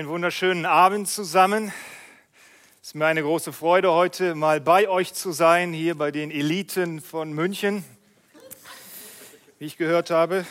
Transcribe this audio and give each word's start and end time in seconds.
Einen 0.00 0.08
wunderschönen 0.08 0.64
Abend 0.64 1.10
zusammen. 1.10 1.74
Es 2.80 2.88
ist 2.88 2.94
mir 2.94 3.04
eine 3.04 3.20
große 3.20 3.52
Freude, 3.52 3.92
heute 3.92 4.34
mal 4.34 4.58
bei 4.58 4.88
euch 4.88 5.12
zu 5.12 5.30
sein, 5.30 5.74
hier 5.74 5.94
bei 5.94 6.10
den 6.10 6.30
Eliten 6.30 7.02
von 7.02 7.34
München. 7.34 7.84
Wie 9.58 9.66
ich 9.66 9.76
gehört 9.76 10.08
habe, 10.08 10.46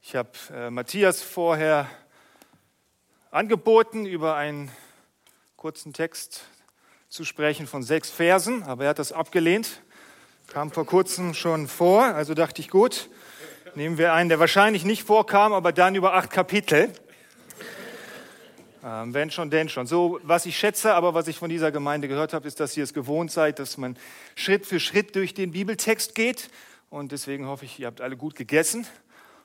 ich 0.00 0.14
habe 0.14 0.30
äh, 0.54 0.70
Matthias 0.70 1.22
vorher 1.22 1.90
angeboten, 3.32 4.06
über 4.06 4.36
einen 4.36 4.70
kurzen 5.56 5.92
Text 5.92 6.44
zu 7.08 7.24
sprechen 7.24 7.66
von 7.66 7.82
sechs 7.82 8.10
Versen, 8.10 8.62
aber 8.62 8.84
er 8.84 8.90
hat 8.90 9.00
das 9.00 9.10
abgelehnt. 9.10 9.82
Kam 10.46 10.70
vor 10.70 10.86
kurzem 10.86 11.34
schon 11.34 11.66
vor, 11.66 12.04
also 12.04 12.34
dachte 12.34 12.60
ich, 12.60 12.70
gut, 12.70 13.10
nehmen 13.74 13.98
wir 13.98 14.12
einen, 14.12 14.28
der 14.28 14.38
wahrscheinlich 14.38 14.84
nicht 14.84 15.02
vorkam, 15.02 15.52
aber 15.52 15.72
dann 15.72 15.96
über 15.96 16.14
acht 16.14 16.30
Kapitel. 16.30 16.92
Ähm, 18.88 19.12
wenn 19.12 19.30
schon, 19.30 19.50
denn 19.50 19.68
schon. 19.68 19.86
So, 19.86 20.18
was 20.22 20.46
ich 20.46 20.56
schätze, 20.56 20.94
aber 20.94 21.12
was 21.12 21.28
ich 21.28 21.36
von 21.36 21.50
dieser 21.50 21.70
Gemeinde 21.70 22.08
gehört 22.08 22.32
habe, 22.32 22.48
ist, 22.48 22.58
dass 22.58 22.74
ihr 22.74 22.84
es 22.84 22.94
gewohnt 22.94 23.30
seid, 23.30 23.58
dass 23.58 23.76
man 23.76 23.98
Schritt 24.34 24.64
für 24.64 24.80
Schritt 24.80 25.14
durch 25.14 25.34
den 25.34 25.52
Bibeltext 25.52 26.14
geht. 26.14 26.48
Und 26.88 27.12
deswegen 27.12 27.46
hoffe 27.46 27.66
ich, 27.66 27.78
ihr 27.78 27.86
habt 27.86 28.00
alle 28.00 28.16
gut 28.16 28.34
gegessen 28.34 28.86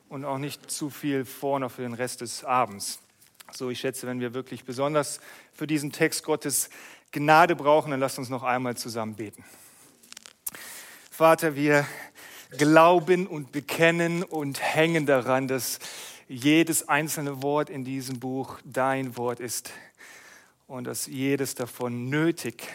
und 0.07 0.23
auch 0.23 0.37
nicht 0.37 0.71
zu 0.71 0.89
viel 0.89 1.25
vor 1.25 1.59
noch 1.59 1.71
für 1.71 1.81
den 1.81 1.93
Rest 1.93 2.21
des 2.21 2.45
Abends. 2.45 2.99
So, 3.51 3.69
ich 3.69 3.81
schätze, 3.81 4.07
wenn 4.07 4.21
wir 4.21 4.33
wirklich 4.33 4.63
besonders 4.63 5.19
für 5.51 5.67
diesen 5.67 5.91
Text 5.91 6.23
Gottes 6.23 6.69
Gnade 7.11 7.57
brauchen, 7.57 7.91
dann 7.91 7.99
lasst 7.99 8.19
uns 8.19 8.29
noch 8.29 8.43
einmal 8.43 8.77
zusammen 8.77 9.15
beten. 9.15 9.43
Vater, 11.11 11.55
wir 11.55 11.85
glauben 12.57 13.27
und 13.27 13.51
bekennen 13.51 14.23
und 14.23 14.61
hängen 14.61 15.05
daran, 15.05 15.49
dass 15.49 15.79
jedes 16.33 16.89
einzelne 16.89 17.41
Wort 17.43 17.69
in 17.69 17.83
diesem 17.83 18.19
Buch 18.19 18.59
dein 18.63 19.15
Wort 19.17 19.39
ist 19.39 19.71
und 20.67 20.85
dass 20.85 21.05
jedes 21.05 21.55
davon 21.55 22.09
nötig 22.09 22.67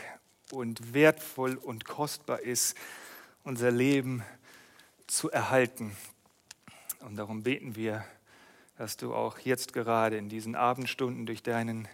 und 0.53 0.95
wertvoll 0.95 1.57
und 1.57 1.85
kostbar 1.85 2.41
ist, 2.41 2.77
unser 3.45 3.71
Leben 3.71 4.23
zu 5.07 5.31
erhalten. 5.31 5.97
Und 7.01 7.17
darum 7.17 7.43
beten 7.43 7.75
wir, 7.75 8.05
dass 8.77 8.97
du 8.97 9.15
auch 9.15 9.39
jetzt 9.41 9.73
gerade 9.73 10.17
in 10.17 10.29
diesen 10.29 10.55
Abendstunden 10.55 11.27
durch 11.27 11.43
deinen 11.43 11.89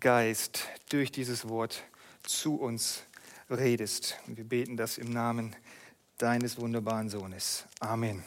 Geist, 0.00 0.66
durch 0.88 1.12
dieses 1.12 1.48
Wort 1.48 1.84
zu 2.22 2.56
uns 2.56 3.04
redest. 3.48 4.18
Und 4.26 4.36
wir 4.36 4.44
beten 4.44 4.76
das 4.76 4.98
im 4.98 5.12
Namen 5.12 5.54
deines 6.18 6.58
wunderbaren 6.58 7.08
Sohnes. 7.08 7.64
Amen. 7.80 8.24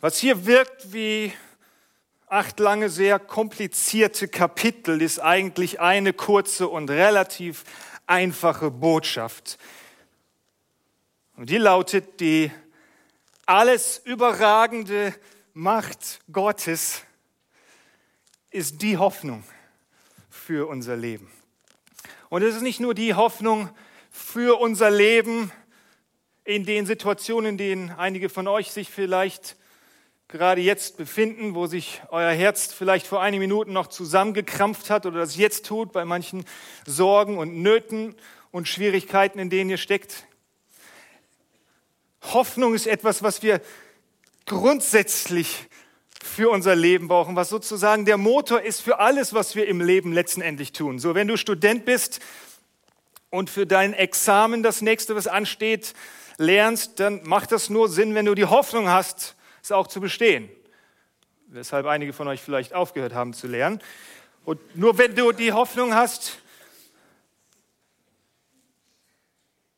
Was 0.00 0.18
hier 0.18 0.46
wirkt 0.46 0.92
wie 0.92 1.32
acht 2.28 2.60
lange, 2.60 2.88
sehr 2.88 3.18
komplizierte 3.18 4.28
Kapitel, 4.28 5.02
ist 5.02 5.18
eigentlich 5.18 5.80
eine 5.80 6.12
kurze 6.12 6.68
und 6.68 6.88
relativ 6.88 7.64
einfache 8.06 8.70
Botschaft. 8.70 9.58
Und 11.36 11.50
die 11.50 11.56
lautet, 11.56 12.20
die 12.20 12.52
alles 13.44 14.00
überragende 14.04 15.12
Macht 15.52 16.20
Gottes 16.30 17.02
ist 18.50 18.80
die 18.82 18.98
Hoffnung 18.98 19.42
für 20.30 20.68
unser 20.68 20.94
Leben. 20.94 21.28
Und 22.28 22.42
es 22.42 22.54
ist 22.54 22.62
nicht 22.62 22.78
nur 22.78 22.94
die 22.94 23.14
Hoffnung 23.14 23.68
für 24.12 24.60
unser 24.60 24.92
Leben 24.92 25.50
in 26.44 26.64
den 26.64 26.86
Situationen, 26.86 27.50
in 27.50 27.58
denen 27.58 27.90
einige 27.90 28.28
von 28.28 28.46
euch 28.46 28.70
sich 28.70 28.90
vielleicht 28.90 29.57
gerade 30.28 30.60
jetzt 30.60 30.98
befinden, 30.98 31.54
wo 31.54 31.66
sich 31.66 32.02
euer 32.10 32.30
Herz 32.30 32.72
vielleicht 32.72 33.06
vor 33.06 33.22
einigen 33.22 33.40
Minuten 33.40 33.72
noch 33.72 33.86
zusammengekrampft 33.86 34.90
hat 34.90 35.06
oder 35.06 35.20
das 35.20 35.36
jetzt 35.36 35.64
tut 35.64 35.90
bei 35.90 36.04
manchen 36.04 36.44
Sorgen 36.86 37.38
und 37.38 37.62
Nöten 37.62 38.14
und 38.50 38.68
Schwierigkeiten, 38.68 39.38
in 39.38 39.48
denen 39.48 39.70
ihr 39.70 39.78
steckt. 39.78 40.26
Hoffnung 42.22 42.74
ist 42.74 42.86
etwas, 42.86 43.22
was 43.22 43.42
wir 43.42 43.62
grundsätzlich 44.44 45.66
für 46.22 46.50
unser 46.50 46.76
Leben 46.76 47.08
brauchen, 47.08 47.34
was 47.34 47.48
sozusagen 47.48 48.04
der 48.04 48.18
Motor 48.18 48.60
ist 48.60 48.82
für 48.82 48.98
alles, 48.98 49.32
was 49.32 49.54
wir 49.54 49.66
im 49.66 49.80
Leben 49.80 50.12
letztendlich 50.12 50.72
tun. 50.72 50.98
So, 50.98 51.14
wenn 51.14 51.28
du 51.28 51.38
Student 51.38 51.86
bist 51.86 52.20
und 53.30 53.48
für 53.48 53.66
dein 53.66 53.94
Examen 53.94 54.62
das 54.62 54.82
nächste, 54.82 55.16
was 55.16 55.26
ansteht, 55.26 55.94
lernst, 56.36 57.00
dann 57.00 57.22
macht 57.24 57.50
das 57.50 57.70
nur 57.70 57.88
Sinn, 57.88 58.14
wenn 58.14 58.26
du 58.26 58.34
die 58.34 58.44
Hoffnung 58.44 58.90
hast, 58.90 59.36
es 59.68 59.72
auch 59.72 59.86
zu 59.86 60.00
bestehen. 60.00 60.48
Weshalb 61.46 61.86
einige 61.86 62.12
von 62.12 62.28
euch 62.28 62.40
vielleicht 62.40 62.74
aufgehört 62.74 63.14
haben 63.14 63.32
zu 63.32 63.46
lernen. 63.46 63.82
Und 64.44 64.76
nur 64.76 64.98
wenn 64.98 65.14
du 65.14 65.32
die 65.32 65.52
Hoffnung 65.52 65.94
hast, 65.94 66.38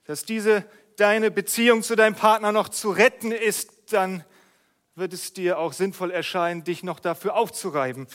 dass 0.04 0.24
diese 0.24 0.64
deine 0.96 1.30
Beziehung 1.30 1.82
zu 1.82 1.96
deinem 1.96 2.14
Partner 2.14 2.52
noch 2.52 2.68
zu 2.68 2.90
retten 2.90 3.32
ist, 3.32 3.92
dann 3.92 4.24
wird 4.94 5.12
es 5.12 5.32
dir 5.32 5.58
auch 5.58 5.72
sinnvoll 5.72 6.10
erscheinen, 6.10 6.62
dich 6.62 6.82
noch 6.82 7.00
dafür 7.00 7.34
aufzureiben. 7.34 8.06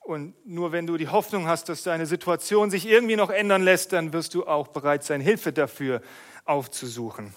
Und 0.00 0.34
nur 0.46 0.72
wenn 0.72 0.86
du 0.86 0.96
die 0.96 1.08
Hoffnung 1.08 1.48
hast, 1.48 1.68
dass 1.68 1.82
deine 1.82 2.06
Situation 2.06 2.70
sich 2.70 2.86
irgendwie 2.86 3.16
noch 3.16 3.30
ändern 3.30 3.62
lässt, 3.62 3.92
dann 3.92 4.12
wirst 4.12 4.34
du 4.34 4.46
auch 4.46 4.68
bereit 4.68 5.04
sein, 5.04 5.20
Hilfe 5.20 5.52
dafür 5.52 6.02
aufzusuchen. 6.44 7.34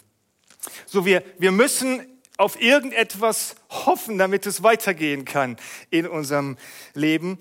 So, 0.86 1.06
wir, 1.06 1.24
wir 1.38 1.52
müssen 1.52 2.11
auf 2.42 2.60
irgendetwas 2.60 3.56
hoffen, 3.70 4.18
damit 4.18 4.48
es 4.48 4.64
weitergehen 4.64 5.26
kann 5.26 5.58
in 5.92 6.08
unserem 6.08 6.58
Leben. 6.96 7.38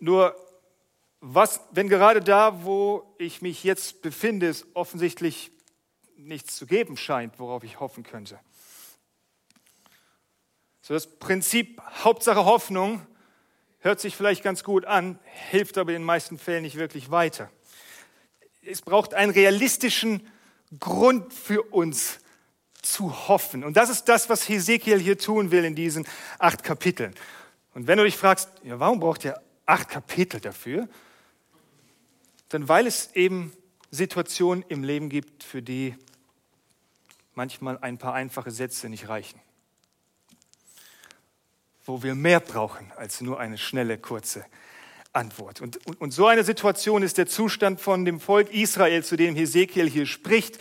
Nur 0.00 0.36
was, 1.20 1.60
wenn 1.72 1.88
gerade 1.88 2.20
da, 2.20 2.64
wo 2.64 3.16
ich 3.18 3.42
mich 3.42 3.64
jetzt 3.64 4.02
befinde, 4.02 4.48
es 4.48 4.64
offensichtlich 4.74 5.50
nichts 6.16 6.54
zu 6.54 6.66
geben 6.66 6.96
scheint, 6.96 7.40
worauf 7.40 7.64
ich 7.64 7.80
hoffen 7.80 8.04
könnte. 8.04 8.38
So 10.80 10.94
das 10.94 11.08
Prinzip 11.08 11.82
Hauptsache 12.04 12.44
Hoffnung 12.44 13.04
hört 13.80 13.98
sich 13.98 14.14
vielleicht 14.14 14.44
ganz 14.44 14.62
gut 14.62 14.84
an, 14.84 15.18
hilft 15.50 15.76
aber 15.76 15.90
in 15.90 16.02
den 16.02 16.06
meisten 16.06 16.38
Fällen 16.38 16.62
nicht 16.62 16.76
wirklich 16.76 17.10
weiter. 17.10 17.50
Es 18.62 18.80
braucht 18.80 19.12
einen 19.12 19.32
realistischen 19.32 20.24
Grund 20.78 21.32
für 21.32 21.62
uns, 21.62 22.20
zu 22.92 23.28
hoffen. 23.28 23.64
Und 23.64 23.76
das 23.76 23.90
ist 23.90 24.04
das, 24.04 24.28
was 24.28 24.48
Hesekiel 24.48 24.98
hier 24.98 25.18
tun 25.18 25.50
will 25.50 25.64
in 25.64 25.74
diesen 25.74 26.06
acht 26.38 26.62
Kapiteln. 26.62 27.14
Und 27.74 27.86
wenn 27.86 27.98
du 27.98 28.04
dich 28.04 28.16
fragst, 28.16 28.50
ja, 28.62 28.80
warum 28.80 29.00
braucht 29.00 29.24
er 29.24 29.42
acht 29.66 29.88
Kapitel 29.88 30.40
dafür? 30.40 30.88
Dann 32.48 32.68
weil 32.68 32.86
es 32.86 33.10
eben 33.14 33.52
Situationen 33.90 34.64
im 34.68 34.82
Leben 34.82 35.08
gibt, 35.08 35.42
für 35.42 35.62
die 35.62 35.94
manchmal 37.34 37.78
ein 37.78 37.98
paar 37.98 38.14
einfache 38.14 38.50
Sätze 38.50 38.88
nicht 38.88 39.08
reichen. 39.08 39.40
Wo 41.84 42.02
wir 42.02 42.14
mehr 42.14 42.40
brauchen 42.40 42.92
als 42.96 43.20
nur 43.20 43.38
eine 43.38 43.58
schnelle, 43.58 43.98
kurze 43.98 44.44
Antwort. 45.12 45.60
Und, 45.60 45.84
und, 45.86 46.00
und 46.00 46.10
so 46.12 46.26
eine 46.26 46.44
Situation 46.44 47.02
ist 47.02 47.18
der 47.18 47.26
Zustand 47.26 47.80
von 47.80 48.04
dem 48.04 48.20
Volk 48.20 48.52
Israel, 48.52 49.04
zu 49.04 49.16
dem 49.16 49.34
Hesekiel 49.34 49.88
hier 49.88 50.06
spricht 50.06 50.58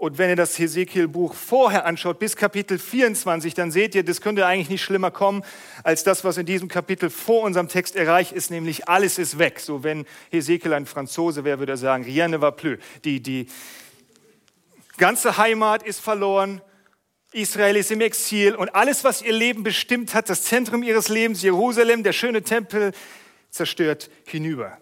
und 0.00 0.16
wenn 0.16 0.30
ihr 0.30 0.36
das 0.36 0.58
Hesekiel-Buch 0.58 1.34
vorher 1.34 1.84
anschaut, 1.84 2.18
bis 2.18 2.34
Kapitel 2.34 2.78
24, 2.78 3.52
dann 3.52 3.70
seht 3.70 3.94
ihr, 3.94 4.02
das 4.02 4.22
könnte 4.22 4.46
eigentlich 4.46 4.70
nicht 4.70 4.82
schlimmer 4.82 5.10
kommen, 5.10 5.44
als 5.84 6.04
das, 6.04 6.24
was 6.24 6.38
in 6.38 6.46
diesem 6.46 6.68
Kapitel 6.68 7.10
vor 7.10 7.42
unserem 7.42 7.68
Text 7.68 7.96
erreicht 7.96 8.32
ist, 8.32 8.50
nämlich 8.50 8.88
alles 8.88 9.18
ist 9.18 9.38
weg. 9.38 9.60
So, 9.60 9.84
wenn 9.84 10.06
Hesekiel 10.30 10.72
ein 10.72 10.86
Franzose 10.86 11.44
wäre, 11.44 11.58
würde 11.58 11.72
er 11.72 11.76
sagen, 11.76 12.04
rien 12.04 12.30
ne 12.30 12.40
va 12.40 12.50
plus. 12.50 12.78
Die, 13.04 13.20
die 13.20 13.46
ganze 14.96 15.36
Heimat 15.36 15.82
ist 15.82 16.00
verloren, 16.00 16.62
Israel 17.32 17.76
ist 17.76 17.90
im 17.90 18.00
Exil 18.00 18.54
und 18.54 18.74
alles, 18.74 19.04
was 19.04 19.20
ihr 19.20 19.34
Leben 19.34 19.64
bestimmt 19.64 20.14
hat, 20.14 20.30
das 20.30 20.44
Zentrum 20.44 20.82
ihres 20.82 21.10
Lebens, 21.10 21.42
Jerusalem, 21.42 22.04
der 22.04 22.14
schöne 22.14 22.40
Tempel, 22.40 22.92
zerstört 23.50 24.08
hinüber. 24.24 24.78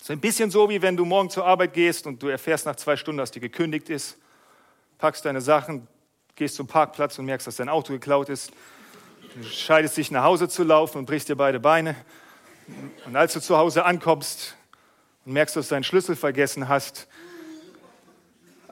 So 0.00 0.12
ein 0.12 0.20
bisschen 0.20 0.50
so, 0.50 0.68
wie 0.68 0.80
wenn 0.80 0.96
du 0.96 1.04
morgen 1.04 1.30
zur 1.30 1.44
Arbeit 1.44 1.74
gehst 1.74 2.06
und 2.08 2.22
du 2.22 2.28
erfährst 2.28 2.66
nach 2.66 2.76
zwei 2.76 2.96
Stunden, 2.96 3.18
dass 3.18 3.32
die 3.32 3.40
gekündigt 3.40 3.88
ist, 3.88 4.18
packst 5.02 5.24
deine 5.24 5.40
Sachen, 5.40 5.88
gehst 6.36 6.54
zum 6.54 6.68
Parkplatz 6.68 7.18
und 7.18 7.24
merkst, 7.24 7.44
dass 7.48 7.56
dein 7.56 7.68
Auto 7.68 7.92
geklaut 7.92 8.28
ist, 8.28 8.52
du 9.34 9.40
entscheidest 9.40 9.96
dich 9.96 10.12
nach 10.12 10.22
Hause 10.22 10.48
zu 10.48 10.62
laufen 10.62 10.98
und 10.98 11.06
brichst 11.06 11.28
dir 11.28 11.34
beide 11.34 11.58
Beine. 11.58 11.96
Und 13.04 13.16
als 13.16 13.32
du 13.32 13.40
zu 13.40 13.56
Hause 13.56 13.84
ankommst 13.84 14.56
und 15.26 15.32
merkst, 15.32 15.56
dass 15.56 15.66
du 15.66 15.74
deinen 15.74 15.82
Schlüssel 15.82 16.14
vergessen 16.14 16.68
hast 16.68 17.08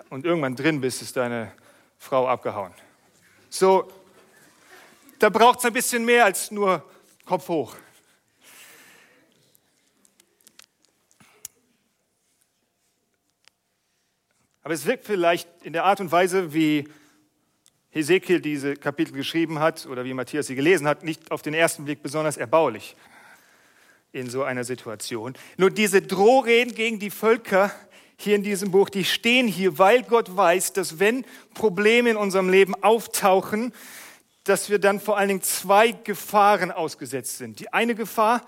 und 0.08 0.24
irgendwann 0.24 0.54
drin 0.54 0.80
bist, 0.80 1.02
ist 1.02 1.16
deine 1.16 1.50
Frau 1.98 2.28
abgehauen. 2.28 2.74
So, 3.48 3.90
da 5.18 5.30
braucht 5.30 5.58
es 5.58 5.64
ein 5.64 5.72
bisschen 5.72 6.04
mehr 6.04 6.26
als 6.26 6.52
nur 6.52 6.84
Kopf 7.24 7.48
hoch. 7.48 7.74
Aber 14.62 14.74
es 14.74 14.86
wirkt 14.86 15.04
vielleicht 15.04 15.48
in 15.62 15.72
der 15.72 15.84
Art 15.84 16.00
und 16.00 16.12
Weise, 16.12 16.52
wie 16.52 16.88
Hesekiel 17.90 18.40
diese 18.40 18.76
Kapitel 18.76 19.12
geschrieben 19.12 19.58
hat 19.58 19.86
oder 19.86 20.04
wie 20.04 20.14
Matthias 20.14 20.46
sie 20.46 20.54
gelesen 20.54 20.86
hat, 20.86 21.02
nicht 21.02 21.30
auf 21.30 21.42
den 21.42 21.54
ersten 21.54 21.84
Blick 21.84 22.02
besonders 22.02 22.36
erbaulich 22.36 22.96
in 24.12 24.28
so 24.28 24.42
einer 24.42 24.64
Situation. 24.64 25.34
Nur 25.56 25.70
diese 25.70 26.02
Drohreden 26.02 26.74
gegen 26.74 26.98
die 26.98 27.10
Völker 27.10 27.72
hier 28.16 28.36
in 28.36 28.42
diesem 28.42 28.70
Buch, 28.70 28.90
die 28.90 29.04
stehen 29.04 29.48
hier, 29.48 29.78
weil 29.78 30.02
Gott 30.02 30.36
weiß, 30.36 30.72
dass 30.74 30.98
wenn 30.98 31.24
Probleme 31.54 32.10
in 32.10 32.16
unserem 32.16 32.48
Leben 32.48 32.74
auftauchen, 32.82 33.72
dass 34.44 34.68
wir 34.68 34.78
dann 34.78 35.00
vor 35.00 35.16
allen 35.16 35.28
Dingen 35.28 35.42
zwei 35.42 35.92
Gefahren 35.92 36.70
ausgesetzt 36.70 37.38
sind. 37.38 37.60
Die 37.60 37.72
eine 37.72 37.94
Gefahr, 37.94 38.46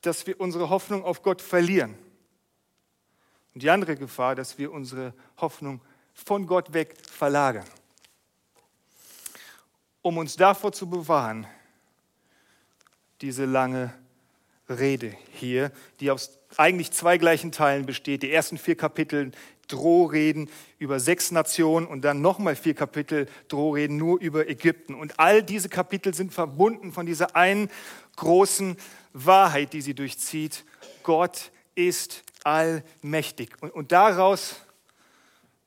dass 0.00 0.26
wir 0.26 0.40
unsere 0.40 0.70
Hoffnung 0.70 1.04
auf 1.04 1.22
Gott 1.22 1.42
verlieren. 1.42 1.94
Und 3.56 3.62
die 3.62 3.70
andere 3.70 3.96
Gefahr, 3.96 4.34
dass 4.34 4.58
wir 4.58 4.70
unsere 4.70 5.14
Hoffnung 5.38 5.80
von 6.12 6.46
Gott 6.46 6.74
weg 6.74 6.94
verlagern. 7.10 7.64
Um 10.02 10.18
uns 10.18 10.36
davor 10.36 10.72
zu 10.72 10.90
bewahren, 10.90 11.46
diese 13.22 13.46
lange 13.46 13.94
Rede 14.68 15.14
hier, 15.32 15.72
die 16.00 16.10
aus 16.10 16.38
eigentlich 16.58 16.92
zwei 16.92 17.16
gleichen 17.16 17.50
Teilen 17.50 17.86
besteht. 17.86 18.22
Die 18.22 18.30
ersten 18.30 18.58
vier 18.58 18.76
Kapitel 18.76 19.32
Drohreden 19.68 20.50
über 20.78 21.00
sechs 21.00 21.30
Nationen 21.30 21.86
und 21.86 22.02
dann 22.02 22.20
nochmal 22.20 22.56
vier 22.56 22.74
Kapitel 22.74 23.26
Drohreden 23.48 23.96
nur 23.96 24.20
über 24.20 24.50
Ägypten. 24.50 24.94
Und 24.94 25.18
all 25.18 25.42
diese 25.42 25.70
Kapitel 25.70 26.12
sind 26.12 26.34
verbunden 26.34 26.92
von 26.92 27.06
dieser 27.06 27.34
einen 27.34 27.70
großen 28.16 28.76
Wahrheit, 29.14 29.72
die 29.72 29.80
sie 29.80 29.94
durchzieht. 29.94 30.66
Gott 31.02 31.50
ist 31.74 32.25
allmächtig. 32.46 33.50
Und, 33.60 33.70
und 33.74 33.92
daraus 33.92 34.56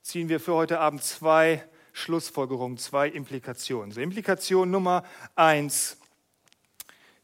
ziehen 0.01 0.29
wir 0.29 0.39
für 0.39 0.53
heute 0.53 0.79
Abend 0.79 1.03
zwei 1.03 1.63
Schlussfolgerungen, 1.93 2.77
zwei 2.77 3.09
Implikationen. 3.09 3.91
So, 3.91 4.01
Implikation 4.01 4.71
Nummer 4.71 5.03
eins. 5.35 5.97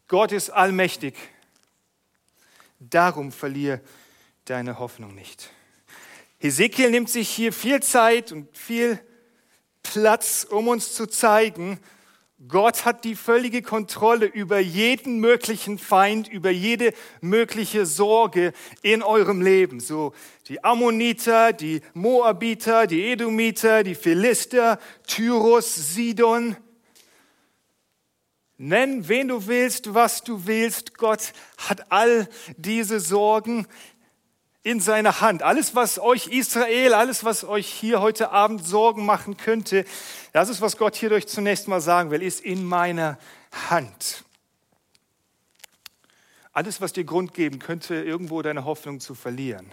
Gott 0.07 0.31
ist 0.31 0.49
allmächtig 0.51 1.15
Darum 2.79 3.31
verliere 3.31 3.81
deine 4.45 4.79
Hoffnung 4.79 5.15
nicht. 5.15 5.49
Hesekiel 6.39 6.91
nimmt 6.91 7.09
sich 7.09 7.29
hier 7.29 7.53
viel 7.53 7.81
Zeit 7.81 8.31
und 8.31 8.55
viel 8.55 8.99
Platz, 9.81 10.45
um 10.49 10.67
uns 10.67 10.93
zu 10.93 11.07
zeigen, 11.07 11.79
Gott 12.49 12.83
hat 12.83 13.05
die 13.05 13.15
völlige 13.15 13.61
Kontrolle 13.61 14.25
über 14.25 14.59
jeden 14.59 15.19
möglichen 15.19 15.77
Feind, 15.77 16.27
über 16.27 16.49
jede 16.49 16.93
mögliche 17.21 17.85
Sorge 17.85 18.51
in 18.81 19.03
eurem 19.03 19.41
Leben. 19.41 19.79
So 19.79 20.13
die 20.49 20.61
Ammoniter, 20.61 21.53
die 21.53 21.79
Moabiter, 21.93 22.87
die 22.87 23.09
Edomiter, 23.09 23.83
die 23.83 23.95
Philister, 23.95 24.79
Tyrus, 25.07 25.93
Sidon, 25.93 26.57
Nenn, 28.57 29.09
wen 29.09 29.27
du 29.27 29.47
willst, 29.47 29.93
was 29.93 30.23
du 30.23 30.45
willst. 30.45 30.97
Gott 30.97 31.33
hat 31.57 31.91
all 31.91 32.29
diese 32.55 33.01
Sorgen 33.01 33.67
in 34.65 34.79
seiner 34.79 35.21
Hand. 35.21 35.43
Alles, 35.43 35.75
was 35.75 35.99
euch 35.99 36.25
Israel, 36.25 36.95
alles, 36.95 37.23
was 37.23 37.43
euch 37.43 37.67
hier 37.67 38.01
heute 38.01 38.31
Abend 38.31 38.65
Sorgen 38.65 39.05
machen 39.05 39.37
könnte, 39.37 39.85
das 40.33 40.49
ist, 40.49 40.59
was 40.59 40.77
Gott 40.77 40.95
hierdurch 40.95 41.27
zunächst 41.27 41.67
mal 41.67 41.79
sagen 41.79 42.09
will, 42.09 42.23
ist 42.23 42.41
in 42.43 42.65
meiner 42.65 43.19
Hand. 43.69 44.23
Alles, 46.51 46.81
was 46.81 46.93
dir 46.93 47.03
Grund 47.03 47.35
geben 47.35 47.59
könnte, 47.59 47.93
irgendwo 47.93 48.41
deine 48.41 48.65
Hoffnung 48.65 48.99
zu 48.99 49.13
verlieren, 49.13 49.71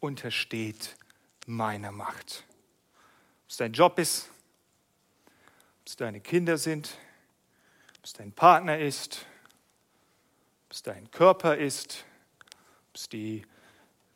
untersteht 0.00 0.94
meiner 1.46 1.90
Macht. 1.90 2.44
Ob 3.44 3.50
es 3.50 3.56
dein 3.56 3.72
Job 3.72 3.98
ist, 3.98 4.28
ob 5.80 5.86
es 5.86 5.96
deine 5.96 6.20
Kinder 6.20 6.58
sind, 6.58 6.90
ob 8.00 8.04
es 8.04 8.12
dein 8.12 8.32
Partner 8.32 8.78
ist, 8.78 9.24
ob 10.66 10.72
es 10.72 10.82
dein 10.82 11.10
Körper 11.10 11.56
ist, 11.56 12.04
ob 12.90 12.96
es 12.96 13.08
die 13.08 13.46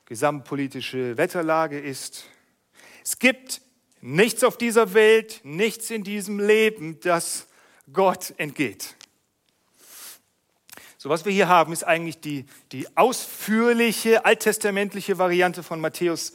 gesamtpolitische 0.07 1.17
Wetterlage 1.17 1.79
ist. 1.79 2.25
Es 3.05 3.19
gibt 3.19 3.61
nichts 4.01 4.45
auf 4.45 4.59
dieser 4.59 4.95
Welt, 4.95 5.41
nichts 5.45 5.91
in 5.91 6.05
diesem 6.05 6.39
Leben, 6.41 7.01
das 7.01 7.47
Gott 7.93 8.35
entgeht. 8.37 8.95
So, 10.99 11.09
was 11.09 11.25
wir 11.25 11.33
hier 11.33 11.49
haben, 11.49 11.73
ist 11.73 11.83
eigentlich 11.83 12.21
die, 12.21 12.47
die 12.71 12.87
ausführliche 12.97 14.25
alttestamentliche 14.25 15.19
Variante 15.19 15.65
von 15.65 15.81
Matthäus 15.81 16.33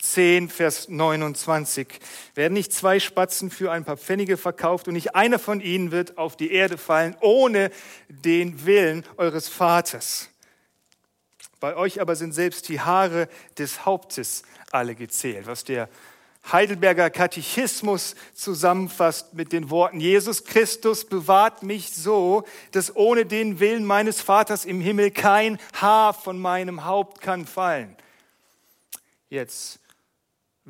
10, 0.00 0.48
Vers 0.48 0.88
29. 0.88 1.88
Werden 2.34 2.54
nicht 2.54 2.72
zwei 2.72 3.00
Spatzen 3.00 3.50
für 3.50 3.72
ein 3.72 3.84
paar 3.84 3.96
Pfennige 3.96 4.36
verkauft 4.36 4.86
und 4.86 4.94
nicht 4.94 5.16
einer 5.16 5.40
von 5.40 5.60
ihnen 5.60 5.90
wird 5.90 6.16
auf 6.16 6.36
die 6.36 6.52
Erde 6.52 6.78
fallen, 6.78 7.16
ohne 7.20 7.70
den 8.08 8.64
Willen 8.64 9.04
eures 9.16 9.48
Vaters. 9.48 10.30
Bei 11.60 11.76
euch 11.76 12.00
aber 12.00 12.16
sind 12.16 12.32
selbst 12.32 12.68
die 12.68 12.80
Haare 12.80 13.28
des 13.58 13.84
Hauptes 13.84 14.42
alle 14.70 14.94
gezählt, 14.94 15.46
was 15.46 15.64
der 15.64 15.88
Heidelberger 16.52 17.10
Katechismus 17.10 18.14
zusammenfasst 18.34 19.34
mit 19.34 19.52
den 19.52 19.68
Worten, 19.68 20.00
Jesus 20.00 20.44
Christus 20.44 21.04
bewahrt 21.04 21.62
mich 21.62 21.92
so, 21.92 22.44
dass 22.72 22.94
ohne 22.94 23.26
den 23.26 23.60
Willen 23.60 23.84
meines 23.84 24.22
Vaters 24.22 24.64
im 24.64 24.80
Himmel 24.80 25.10
kein 25.10 25.58
Haar 25.74 26.14
von 26.14 26.38
meinem 26.38 26.84
Haupt 26.84 27.20
kann 27.20 27.44
fallen. 27.44 27.96
Jetzt 29.28 29.80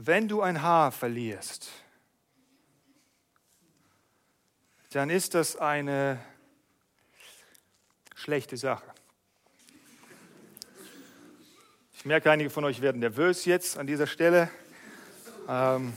wenn 0.00 0.28
du 0.28 0.42
ein 0.42 0.62
Haar 0.62 0.92
verlierst, 0.92 1.72
dann 4.90 5.10
ist 5.10 5.34
das 5.34 5.56
eine 5.56 6.24
schlechte 8.14 8.56
Sache. 8.56 8.94
Ich 11.94 11.97
merke, 12.08 12.30
einige 12.30 12.48
von 12.48 12.64
euch 12.64 12.80
werden 12.80 13.00
nervös 13.00 13.44
jetzt 13.44 13.76
an 13.76 13.86
dieser 13.86 14.06
Stelle. 14.06 14.48
Ähm, 15.46 15.92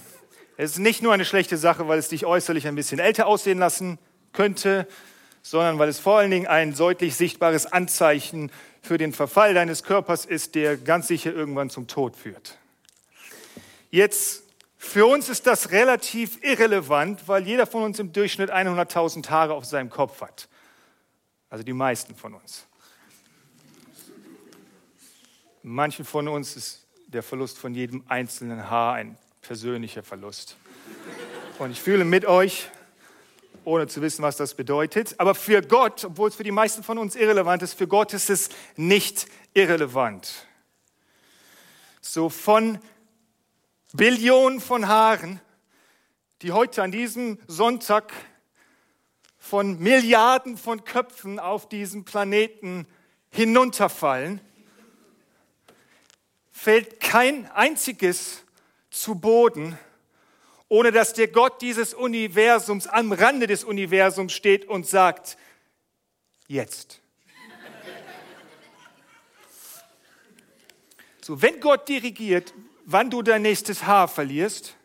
es 0.57 0.71
ist 0.71 0.79
nicht 0.79 1.01
nur 1.01 1.13
eine 1.13 1.23
schlechte 1.23 1.55
Sache, 1.55 1.87
weil 1.87 1.97
es 1.99 2.09
dich 2.09 2.25
äußerlich 2.25 2.67
ein 2.67 2.75
bisschen 2.75 2.99
älter 2.99 3.27
aussehen 3.27 3.59
lassen 3.59 3.97
könnte, 4.33 4.87
sondern 5.41 5.79
weil 5.79 5.87
es 5.87 5.99
vor 5.99 6.17
allen 6.17 6.29
Dingen 6.29 6.47
ein 6.47 6.75
deutlich 6.75 7.15
sichtbares 7.15 7.65
Anzeichen 7.65 8.51
für 8.81 8.97
den 8.97 9.13
Verfall 9.13 9.53
deines 9.53 9.83
Körpers 9.83 10.25
ist, 10.25 10.55
der 10.55 10.75
ganz 10.75 11.07
sicher 11.07 11.31
irgendwann 11.31 11.69
zum 11.69 11.87
Tod 11.87 12.17
führt. 12.17 12.59
Jetzt, 13.89 14.43
für 14.77 15.05
uns 15.05 15.29
ist 15.29 15.47
das 15.47 15.71
relativ 15.71 16.43
irrelevant, 16.43 17.25
weil 17.29 17.47
jeder 17.47 17.65
von 17.65 17.83
uns 17.83 17.99
im 17.99 18.11
Durchschnitt 18.11 18.51
100.000 18.51 19.29
Haare 19.29 19.53
auf 19.53 19.63
seinem 19.63 19.89
Kopf 19.89 20.19
hat. 20.19 20.49
Also 21.49 21.63
die 21.63 21.71
meisten 21.71 22.15
von 22.15 22.33
uns. 22.33 22.67
Manchen 25.63 26.05
von 26.05 26.27
uns 26.27 26.55
ist 26.55 26.87
der 27.05 27.21
Verlust 27.21 27.59
von 27.59 27.75
jedem 27.75 28.03
einzelnen 28.07 28.69
Haar 28.69 28.95
ein 28.95 29.15
persönlicher 29.41 30.01
Verlust. 30.01 30.57
Und 31.59 31.69
ich 31.69 31.79
fühle 31.79 32.03
mit 32.03 32.25
euch, 32.25 32.69
ohne 33.63 33.85
zu 33.85 34.01
wissen, 34.01 34.23
was 34.23 34.37
das 34.37 34.55
bedeutet. 34.55 35.19
Aber 35.19 35.35
für 35.35 35.61
Gott, 35.61 36.03
obwohl 36.03 36.29
es 36.29 36.35
für 36.35 36.43
die 36.43 36.51
meisten 36.51 36.81
von 36.81 36.97
uns 36.97 37.15
irrelevant 37.15 37.61
ist, 37.61 37.75
für 37.75 37.87
Gott 37.87 38.11
ist 38.13 38.31
es 38.31 38.49
nicht 38.75 39.27
irrelevant. 39.53 40.47
So 42.01 42.29
von 42.29 42.79
Billionen 43.93 44.61
von 44.61 44.87
Haaren, 44.87 45.39
die 46.41 46.53
heute 46.53 46.81
an 46.81 46.91
diesem 46.91 47.37
Sonntag 47.45 48.11
von 49.37 49.77
Milliarden 49.77 50.57
von 50.57 50.83
Köpfen 50.85 51.37
auf 51.37 51.69
diesem 51.69 52.03
Planeten 52.03 52.87
hinunterfallen, 53.29 54.41
fällt 56.61 56.99
kein 56.99 57.49
einziges 57.53 58.43
zu 58.91 59.15
Boden, 59.15 59.79
ohne 60.67 60.91
dass 60.91 61.13
der 61.13 61.27
Gott 61.27 61.59
dieses 61.59 61.95
Universums 61.95 62.85
am 62.85 63.11
Rande 63.11 63.47
des 63.47 63.63
Universums 63.63 64.31
steht 64.31 64.65
und 64.65 64.85
sagt, 64.85 65.39
jetzt. 66.47 67.01
So, 71.21 71.41
wenn 71.41 71.59
Gott 71.59 71.89
dirigiert, 71.89 72.53
wann 72.85 73.09
du 73.09 73.23
dein 73.23 73.41
nächstes 73.41 73.87
Haar 73.87 74.07
verlierst, 74.07 74.75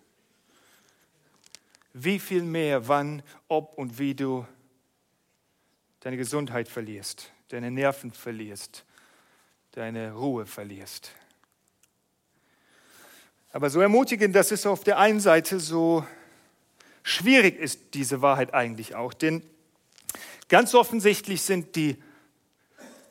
wie 1.92 2.18
viel 2.18 2.42
mehr, 2.42 2.88
wann, 2.88 3.22
ob 3.48 3.76
und 3.76 3.98
wie 3.98 4.14
du 4.14 4.46
deine 6.00 6.16
Gesundheit 6.16 6.68
verlierst, 6.68 7.32
deine 7.48 7.70
Nerven 7.70 8.12
verlierst, 8.12 8.86
deine 9.72 10.14
Ruhe 10.14 10.46
verlierst. 10.46 11.12
Aber 13.56 13.70
so 13.70 13.80
ermutigend, 13.80 14.36
dass 14.36 14.50
es 14.50 14.66
auf 14.66 14.84
der 14.84 14.98
einen 14.98 15.18
Seite 15.18 15.60
so 15.60 16.04
schwierig 17.02 17.58
ist, 17.58 17.94
diese 17.94 18.20
Wahrheit 18.20 18.52
eigentlich 18.52 18.94
auch. 18.94 19.14
Denn 19.14 19.42
ganz 20.50 20.74
offensichtlich 20.74 21.40
sind 21.40 21.74
die, 21.74 21.96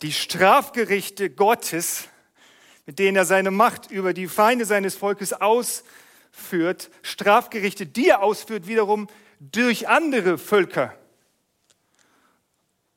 die 0.04 0.14
Strafgerichte 0.14 1.32
Gottes 1.32 2.10
mit 2.86 3.00
denen 3.00 3.18
er 3.18 3.26
seine 3.26 3.50
Macht 3.50 3.90
über 3.90 4.14
die 4.14 4.28
Feinde 4.28 4.66
seines 4.66 4.94
Volkes 4.94 5.34
ausführen 5.34 5.90
führt, 6.36 6.92
Strafgerichte, 7.02 7.86
die 7.86 8.10
er 8.10 8.22
ausführt, 8.22 8.68
wiederum 8.68 9.08
durch 9.40 9.88
andere 9.88 10.38
Völker. 10.38 10.94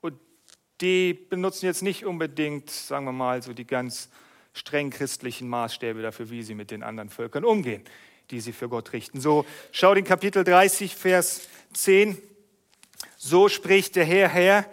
Und 0.01 0.19
die 0.81 1.15
benutzen 1.15 1.67
jetzt 1.67 1.83
nicht 1.83 2.05
unbedingt, 2.05 2.69
sagen 2.69 3.05
wir 3.07 3.13
mal, 3.13 3.43
so 3.43 3.53
die 3.53 3.67
ganz 3.67 4.11
streng 4.59 4.91
christlichen 4.91 5.49
Maßstäbe 5.49 6.03
dafür, 6.03 6.31
wie 6.31 6.43
sie 6.43 6.55
mit 6.55 6.71
den 6.71 6.83
anderen 6.83 7.09
Völkern 7.09 7.45
umgehen, 7.45 7.83
die 8.31 8.41
sie 8.41 8.53
für 8.53 8.69
Gott 8.69 8.93
richten. 8.93 9.21
So, 9.21 9.47
schau 9.73 9.95
den 9.95 10.05
Kapitel 10.05 10.45
30, 10.45 10.95
Vers 10.95 11.49
10. 11.73 12.19
So 13.17 13.49
spricht 13.49 13.97
der 13.97 14.05
Herr, 14.05 14.29
Herr, 14.29 14.67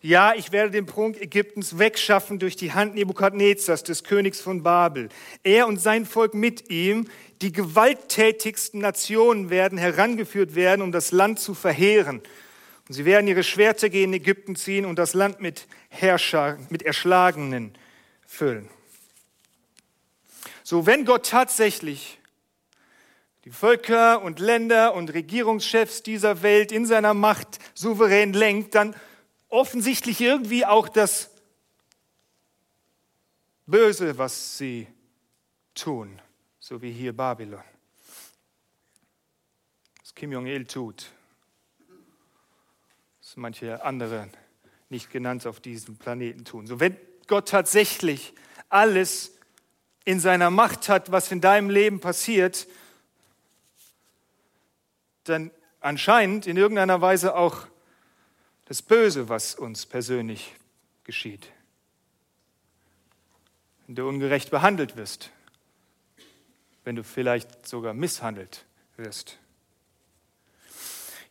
ja, 0.00 0.34
ich 0.34 0.52
werde 0.52 0.70
den 0.70 0.84
Prunk 0.84 1.18
Ägyptens 1.18 1.78
wegschaffen 1.78 2.38
durch 2.38 2.56
die 2.56 2.74
Hand 2.74 2.94
Nebukadnezars, 2.94 3.84
des 3.84 4.04
Königs 4.04 4.38
von 4.38 4.62
Babel. 4.62 5.08
Er 5.42 5.66
und 5.66 5.80
sein 5.80 6.04
Volk 6.04 6.34
mit 6.34 6.70
ihm, 6.70 7.08
die 7.40 7.52
gewalttätigsten 7.52 8.80
Nationen 8.80 9.48
werden 9.48 9.78
herangeführt 9.78 10.54
werden, 10.54 10.82
um 10.82 10.92
das 10.92 11.10
Land 11.10 11.40
zu 11.40 11.54
verheeren. 11.54 12.20
Und 12.86 12.94
sie 12.94 13.06
werden 13.06 13.26
ihre 13.26 13.42
Schwerter 13.42 13.88
gegen 13.88 14.12
Ägypten 14.12 14.56
ziehen 14.56 14.84
und 14.84 14.98
das 14.98 15.14
Land 15.14 15.40
mit 15.40 15.66
Herrscher, 15.88 16.58
mit 16.68 16.82
Erschlagenen 16.82 17.72
füllen. 18.26 18.68
So, 20.66 20.86
wenn 20.86 21.04
Gott 21.04 21.26
tatsächlich 21.26 22.18
die 23.44 23.50
Völker 23.50 24.22
und 24.22 24.38
Länder 24.38 24.94
und 24.94 25.12
Regierungschefs 25.12 26.02
dieser 26.02 26.42
Welt 26.42 26.72
in 26.72 26.86
seiner 26.86 27.12
Macht 27.12 27.58
souverän 27.74 28.32
lenkt, 28.32 28.74
dann 28.74 28.96
offensichtlich 29.50 30.22
irgendwie 30.22 30.64
auch 30.64 30.88
das 30.88 31.30
Böse, 33.66 34.16
was 34.16 34.56
sie 34.56 34.86
tun, 35.74 36.18
so 36.60 36.80
wie 36.80 36.92
hier 36.92 37.14
Babylon. 37.14 37.62
Was 40.00 40.14
Kim 40.14 40.32
Jong-il 40.32 40.64
tut, 40.64 41.10
was 43.20 43.36
manche 43.36 43.84
andere 43.84 44.30
nicht 44.88 45.10
genannt 45.10 45.46
auf 45.46 45.60
diesem 45.60 45.98
Planeten 45.98 46.46
tun. 46.46 46.66
So, 46.66 46.80
wenn 46.80 46.96
Gott 47.26 47.50
tatsächlich 47.50 48.32
alles 48.70 49.33
in 50.04 50.20
seiner 50.20 50.50
Macht 50.50 50.88
hat, 50.88 51.10
was 51.12 51.32
in 51.32 51.40
deinem 51.40 51.70
Leben 51.70 52.00
passiert, 52.00 52.66
dann 55.24 55.50
anscheinend 55.80 56.46
in 56.46 56.56
irgendeiner 56.56 57.00
Weise 57.00 57.34
auch 57.34 57.66
das 58.66 58.82
Böse, 58.82 59.28
was 59.28 59.54
uns 59.54 59.86
persönlich 59.86 60.54
geschieht. 61.04 61.48
Wenn 63.86 63.96
du 63.96 64.08
ungerecht 64.08 64.50
behandelt 64.50 64.96
wirst, 64.96 65.30
wenn 66.84 66.96
du 66.96 67.04
vielleicht 67.04 67.66
sogar 67.66 67.94
misshandelt 67.94 68.64
wirst. 68.96 69.38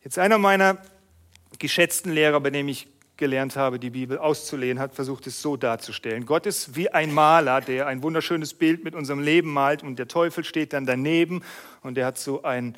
Jetzt 0.04 0.20
einer 0.20 0.38
meiner 0.38 0.82
geschätzten 1.60 2.12
Lehrer, 2.12 2.40
bei 2.42 2.50
dem 2.50 2.68
ich 2.68 2.93
gelernt 3.18 3.56
habe, 3.56 3.80
die 3.80 3.92
Bibel 3.92 4.18
auszulehnen, 4.18 4.80
hat 4.80 4.96
versucht, 4.96 5.28
es 5.28 5.42
so 5.42 5.56
darzustellen. 5.56 6.26
Gott 6.26 6.46
ist 6.46 6.76
wie 6.76 6.90
ein 6.90 7.14
Maler, 7.14 7.62
der 7.62 7.88
ein 7.88 8.02
wunderschönes 8.02 8.54
Bild 8.54 8.84
mit 8.84 8.96
unserem 8.96 9.20
Leben 9.20 9.54
malt 9.54 9.84
und 9.84 9.98
der 9.98 10.08
Teufel 10.08 10.44
steht 10.44 10.74
dann 10.74 10.86
daneben 10.86 11.44
und 11.82 11.96
der 11.96 12.06
hat 12.06 12.18
so 12.18 12.44
ein 12.44 12.76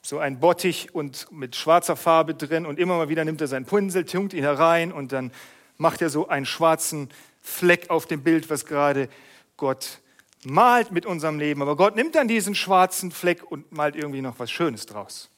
so 0.00 0.18
ein 0.18 0.40
Bottich 0.40 0.94
und 0.94 1.30
mit 1.32 1.56
schwarzer 1.56 1.96
Farbe 1.96 2.34
drin 2.34 2.64
und 2.66 2.78
immer 2.78 2.96
mal 2.96 3.08
wieder 3.08 3.24
nimmt 3.24 3.40
er 3.40 3.48
seinen 3.48 3.66
Pinsel, 3.66 4.04
tunkt 4.04 4.32
ihn 4.32 4.42
herein 4.42 4.92
und 4.92 5.12
dann 5.12 5.32
macht 5.76 6.00
er 6.00 6.08
so 6.08 6.28
einen 6.28 6.46
schwarzen 6.46 7.10
Fleck 7.42 7.90
auf 7.90 8.06
dem 8.06 8.22
Bild, 8.22 8.48
was 8.48 8.64
gerade 8.64 9.08
Gott 9.56 10.00
malt 10.44 10.92
mit 10.92 11.04
unserem 11.04 11.38
Leben. 11.38 11.62
Aber 11.62 11.76
Gott 11.76 11.96
nimmt 11.96 12.14
dann 12.14 12.28
diesen 12.28 12.54
schwarzen 12.54 13.10
Fleck 13.10 13.50
und 13.50 13.70
malt 13.72 13.96
irgendwie 13.96 14.22
noch 14.22 14.38
was 14.38 14.50
Schönes 14.50 14.86
draus. 14.86 15.30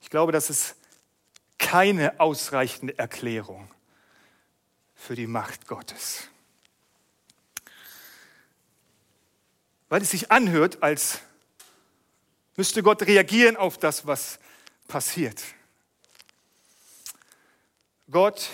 Ich 0.00 0.10
glaube, 0.10 0.32
das 0.32 0.50
ist 0.50 0.76
keine 1.58 2.20
ausreichende 2.20 2.98
Erklärung 2.98 3.68
für 4.94 5.14
die 5.14 5.26
Macht 5.26 5.66
Gottes. 5.66 6.28
Weil 9.88 10.02
es 10.02 10.10
sich 10.10 10.30
anhört, 10.30 10.82
als 10.82 11.20
müsste 12.56 12.82
Gott 12.82 13.02
reagieren 13.02 13.56
auf 13.56 13.78
das, 13.78 14.06
was 14.06 14.38
passiert. 14.88 15.42
Gott 18.10 18.50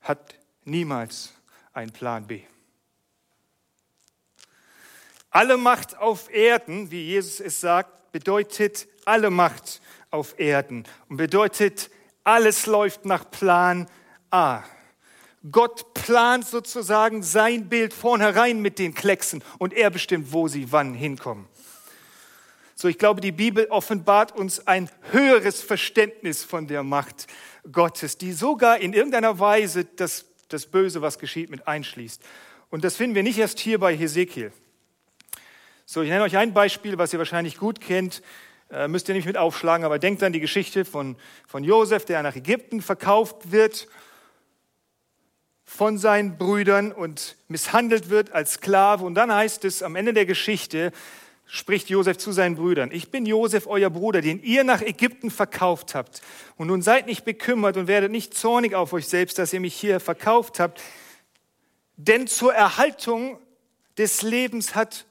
hat 0.00 0.34
niemals 0.64 1.32
einen 1.72 1.92
Plan 1.92 2.26
B. 2.26 2.42
Alle 5.30 5.56
Macht 5.56 5.96
auf 5.96 6.30
Erden, 6.30 6.90
wie 6.90 7.02
Jesus 7.02 7.40
es 7.40 7.60
sagt, 7.60 8.12
bedeutet 8.12 8.86
alle 9.04 9.30
Macht 9.30 9.80
auf 10.14 10.38
Erden 10.38 10.84
und 11.08 11.18
bedeutet, 11.18 11.90
alles 12.22 12.66
läuft 12.66 13.04
nach 13.04 13.30
Plan 13.30 13.88
A. 14.30 14.62
Gott 15.50 15.92
plant 15.92 16.46
sozusagen 16.46 17.22
sein 17.22 17.68
Bild 17.68 17.92
vornherein 17.92 18.62
mit 18.62 18.78
den 18.78 18.94
Klecksen 18.94 19.42
und 19.58 19.74
er 19.74 19.90
bestimmt, 19.90 20.32
wo 20.32 20.48
sie 20.48 20.72
wann 20.72 20.94
hinkommen. 20.94 21.46
So, 22.76 22.88
ich 22.88 22.98
glaube, 22.98 23.20
die 23.20 23.32
Bibel 23.32 23.66
offenbart 23.66 24.32
uns 24.32 24.66
ein 24.66 24.88
höheres 25.10 25.60
Verständnis 25.62 26.44
von 26.44 26.66
der 26.66 26.82
Macht 26.82 27.26
Gottes, 27.70 28.16
die 28.16 28.32
sogar 28.32 28.78
in 28.78 28.94
irgendeiner 28.94 29.38
Weise 29.38 29.84
das, 29.84 30.26
das 30.48 30.66
Böse, 30.66 31.02
was 31.02 31.18
geschieht, 31.18 31.50
mit 31.50 31.68
einschließt. 31.68 32.22
Und 32.70 32.84
das 32.84 32.96
finden 32.96 33.14
wir 33.14 33.22
nicht 33.22 33.38
erst 33.38 33.60
hier 33.60 33.78
bei 33.78 33.96
Hesekiel. 33.96 34.52
So, 35.86 36.02
ich 36.02 36.08
nenne 36.08 36.24
euch 36.24 36.36
ein 36.36 36.54
Beispiel, 36.54 36.98
was 36.98 37.12
ihr 37.12 37.18
wahrscheinlich 37.18 37.58
gut 37.58 37.80
kennt. 37.80 38.22
Äh, 38.74 38.88
müsst 38.88 39.08
ihr 39.08 39.14
nicht 39.14 39.26
mit 39.26 39.36
aufschlagen, 39.36 39.86
aber 39.86 40.00
denkt 40.00 40.22
an 40.24 40.32
die 40.32 40.40
Geschichte 40.40 40.84
von, 40.84 41.14
von 41.46 41.62
Josef, 41.62 42.04
der 42.06 42.24
nach 42.24 42.34
Ägypten 42.34 42.82
verkauft 42.82 43.52
wird 43.52 43.86
von 45.64 45.96
seinen 45.96 46.38
Brüdern 46.38 46.90
und 46.90 47.36
misshandelt 47.46 48.10
wird 48.10 48.32
als 48.32 48.54
Sklave. 48.54 49.04
Und 49.04 49.14
dann 49.14 49.32
heißt 49.32 49.64
es 49.64 49.84
am 49.84 49.94
Ende 49.94 50.12
der 50.12 50.26
Geschichte, 50.26 50.90
spricht 51.46 51.88
Josef 51.88 52.18
zu 52.18 52.32
seinen 52.32 52.56
Brüdern, 52.56 52.90
ich 52.90 53.12
bin 53.12 53.26
Josef, 53.26 53.68
euer 53.68 53.90
Bruder, 53.90 54.20
den 54.20 54.42
ihr 54.42 54.64
nach 54.64 54.82
Ägypten 54.82 55.30
verkauft 55.30 55.94
habt. 55.94 56.20
Und 56.56 56.66
nun 56.66 56.82
seid 56.82 57.06
nicht 57.06 57.24
bekümmert 57.24 57.76
und 57.76 57.86
werdet 57.86 58.10
nicht 58.10 58.34
zornig 58.34 58.74
auf 58.74 58.92
euch 58.92 59.06
selbst, 59.06 59.38
dass 59.38 59.52
ihr 59.52 59.60
mich 59.60 59.74
hier 59.74 60.00
verkauft 60.00 60.58
habt. 60.58 60.82
Denn 61.96 62.26
zur 62.26 62.52
Erhaltung 62.52 63.38
des 63.98 64.22
Lebens 64.22 64.74
hat 64.74 65.06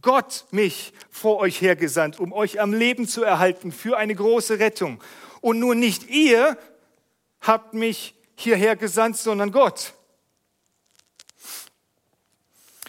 Gott 0.00 0.46
mich 0.50 0.92
vor 1.10 1.38
euch 1.38 1.60
hergesandt, 1.60 2.18
um 2.18 2.32
euch 2.32 2.60
am 2.60 2.72
Leben 2.72 3.06
zu 3.06 3.22
erhalten 3.22 3.72
für 3.72 3.96
eine 3.96 4.14
große 4.14 4.58
Rettung. 4.58 5.02
Und 5.40 5.58
nur 5.58 5.74
nicht 5.74 6.08
ihr 6.10 6.58
habt 7.40 7.74
mich 7.74 8.14
hierher 8.34 8.76
gesandt, 8.76 9.16
sondern 9.16 9.52
Gott. 9.52 9.94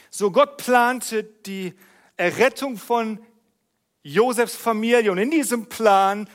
So 0.09 0.31
Gott 0.31 0.57
plante 0.57 1.23
die 1.23 1.73
Errettung 2.15 2.77
von 2.77 3.19
Josefs 4.01 4.55
Familie. 4.55 5.11
Und 5.11 5.19
in 5.19 5.29
diesem 5.29 5.67
Plan 5.67 6.27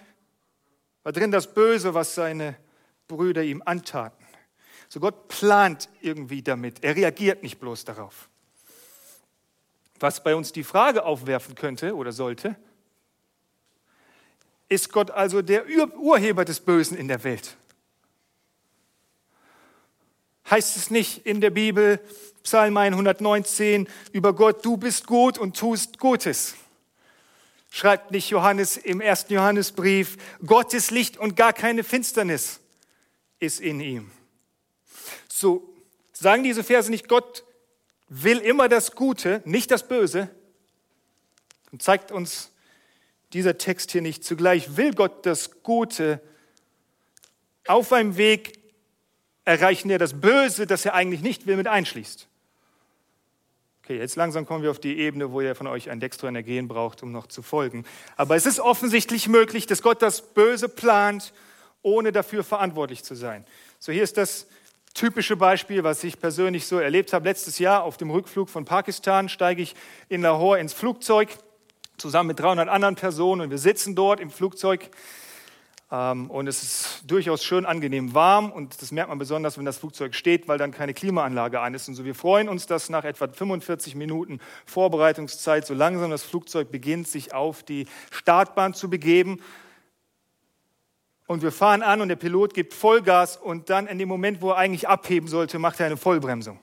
war 1.02 1.12
drin 1.12 1.32
das 1.32 1.52
Böse, 1.52 1.92
was 1.92 2.14
seine 2.14 2.56
Brüder 3.08 3.42
ihm 3.42 3.62
antaten. 3.64 4.24
So 4.88 5.00
Gott 5.00 5.28
plant 5.28 5.88
irgendwie 6.00 6.42
damit. 6.42 6.84
Er 6.84 6.94
reagiert 6.94 7.42
nicht 7.42 7.58
bloß 7.58 7.84
darauf. 7.84 8.28
Was 10.02 10.24
bei 10.24 10.34
uns 10.34 10.50
die 10.50 10.64
Frage 10.64 11.04
aufwerfen 11.04 11.54
könnte 11.54 11.94
oder 11.94 12.10
sollte, 12.10 12.56
ist 14.68 14.92
Gott 14.92 15.12
also 15.12 15.42
der 15.42 15.64
Urheber 15.96 16.44
des 16.44 16.58
Bösen 16.58 16.96
in 16.96 17.06
der 17.06 17.22
Welt? 17.22 17.56
Heißt 20.50 20.76
es 20.76 20.90
nicht 20.90 21.24
in 21.24 21.40
der 21.40 21.50
Bibel, 21.50 22.00
Psalm 22.42 22.76
119 22.76 23.88
über 24.10 24.34
Gott, 24.34 24.64
du 24.64 24.76
bist 24.76 25.06
gut 25.06 25.38
und 25.38 25.56
tust 25.56 26.00
Gutes. 26.00 26.56
Schreibt 27.70 28.10
nicht 28.10 28.28
Johannes 28.28 28.76
im 28.76 29.00
ersten 29.00 29.32
Johannesbrief, 29.34 30.16
Gottes 30.44 30.90
Licht 30.90 31.16
und 31.16 31.36
gar 31.36 31.52
keine 31.52 31.84
Finsternis 31.84 32.58
ist 33.38 33.60
in 33.60 33.80
ihm. 33.80 34.10
So 35.28 35.72
sagen 36.12 36.42
diese 36.42 36.64
Verse 36.64 36.90
nicht, 36.90 37.08
Gott 37.08 37.44
will 38.14 38.38
immer 38.38 38.68
das 38.68 38.94
Gute, 38.94 39.40
nicht 39.44 39.70
das 39.70 39.88
Böse. 39.88 40.28
Und 41.70 41.82
zeigt 41.82 42.12
uns 42.12 42.50
dieser 43.32 43.56
Text 43.56 43.92
hier 43.92 44.02
nicht. 44.02 44.24
Zugleich 44.24 44.76
will 44.76 44.92
Gott 44.92 45.24
das 45.24 45.62
Gute 45.62 46.20
auf 47.66 47.92
einem 47.92 48.18
Weg 48.18 48.58
erreichen, 49.44 49.88
der 49.88 49.98
das 49.98 50.20
Böse, 50.20 50.66
das 50.66 50.84
er 50.84 50.94
eigentlich 50.94 51.22
nicht 51.22 51.46
will, 51.46 51.56
mit 51.56 51.66
einschließt. 51.66 52.28
Okay, 53.82 53.98
jetzt 53.98 54.16
langsam 54.16 54.46
kommen 54.46 54.62
wir 54.62 54.70
auf 54.70 54.78
die 54.78 54.98
Ebene, 54.98 55.32
wo 55.32 55.40
ihr 55.40 55.54
von 55.54 55.66
euch 55.66 55.90
ein 55.90 55.98
Dextroenergen 55.98 56.68
braucht, 56.68 57.02
um 57.02 57.10
noch 57.10 57.26
zu 57.26 57.42
folgen. 57.42 57.84
Aber 58.16 58.36
es 58.36 58.46
ist 58.46 58.60
offensichtlich 58.60 59.26
möglich, 59.26 59.66
dass 59.66 59.82
Gott 59.82 60.02
das 60.02 60.34
Böse 60.34 60.68
plant, 60.68 61.32
ohne 61.80 62.12
dafür 62.12 62.44
verantwortlich 62.44 63.02
zu 63.02 63.16
sein. 63.16 63.44
So, 63.78 63.90
hier 63.90 64.04
ist 64.04 64.18
das 64.18 64.46
typische 64.94 65.36
Beispiel, 65.36 65.84
was 65.84 66.04
ich 66.04 66.20
persönlich 66.20 66.66
so 66.66 66.78
erlebt 66.78 67.12
habe. 67.12 67.24
Letztes 67.24 67.58
Jahr 67.58 67.82
auf 67.84 67.96
dem 67.96 68.10
Rückflug 68.10 68.48
von 68.48 68.64
Pakistan 68.64 69.28
steige 69.28 69.62
ich 69.62 69.74
in 70.08 70.22
Lahore 70.22 70.60
ins 70.60 70.72
Flugzeug 70.72 71.28
zusammen 71.96 72.28
mit 72.28 72.40
300 72.40 72.68
anderen 72.68 72.94
Personen 72.94 73.42
und 73.42 73.50
wir 73.50 73.58
sitzen 73.58 73.94
dort 73.94 74.20
im 74.20 74.30
Flugzeug 74.30 74.90
ähm, 75.92 76.30
und 76.30 76.46
es 76.46 76.62
ist 76.62 77.02
durchaus 77.06 77.44
schön 77.44 77.66
angenehm 77.66 78.14
warm 78.14 78.50
und 78.50 78.80
das 78.80 78.92
merkt 78.92 79.10
man 79.10 79.18
besonders, 79.18 79.58
wenn 79.58 79.64
das 79.64 79.78
Flugzeug 79.78 80.14
steht, 80.14 80.48
weil 80.48 80.58
dann 80.58 80.72
keine 80.72 80.94
Klimaanlage 80.94 81.60
an 81.60 81.74
ist. 81.74 81.88
Und 81.88 81.94
so 81.94 82.04
wir 82.04 82.14
freuen 82.14 82.48
uns, 82.48 82.66
dass 82.66 82.88
nach 82.88 83.04
etwa 83.04 83.28
45 83.28 83.94
Minuten 83.94 84.40
Vorbereitungszeit 84.64 85.66
so 85.66 85.74
langsam 85.74 86.10
das 86.10 86.22
Flugzeug 86.22 86.70
beginnt, 86.72 87.08
sich 87.08 87.34
auf 87.34 87.62
die 87.62 87.86
Startbahn 88.10 88.72
zu 88.74 88.88
begeben. 88.88 89.40
Und 91.26 91.42
wir 91.42 91.52
fahren 91.52 91.82
an 91.82 92.00
und 92.00 92.08
der 92.08 92.16
Pilot 92.16 92.52
gibt 92.52 92.74
Vollgas 92.74 93.36
und 93.36 93.70
dann 93.70 93.86
in 93.86 93.98
dem 93.98 94.08
Moment, 94.08 94.42
wo 94.42 94.50
er 94.50 94.56
eigentlich 94.56 94.88
abheben 94.88 95.28
sollte, 95.28 95.58
macht 95.58 95.80
er 95.80 95.86
eine 95.86 95.96
Vollbremsung. 95.96 96.58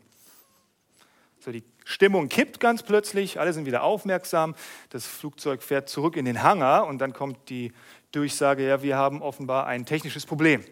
So, 1.39 1.51
die 1.51 1.63
Stimmung 1.85 2.27
kippt 2.29 2.59
ganz 2.59 2.83
plötzlich, 2.83 3.39
alle 3.39 3.53
sind 3.53 3.65
wieder 3.65 3.83
aufmerksam, 3.83 4.55
das 4.89 5.07
Flugzeug 5.07 5.63
fährt 5.63 5.89
zurück 5.89 6.17
in 6.17 6.25
den 6.25 6.43
Hangar 6.43 6.85
und 6.85 6.99
dann 6.99 7.13
kommt 7.13 7.49
die 7.49 7.71
Durchsage, 8.11 8.67
ja, 8.67 8.83
wir 8.83 8.97
haben 8.97 9.21
offenbar 9.21 9.65
ein 9.65 9.85
technisches 9.85 10.25
Problem, 10.25 10.63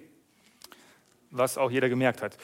was 1.31 1.57
auch 1.57 1.71
jeder 1.71 1.87
gemerkt 1.87 2.21
hat. 2.21 2.37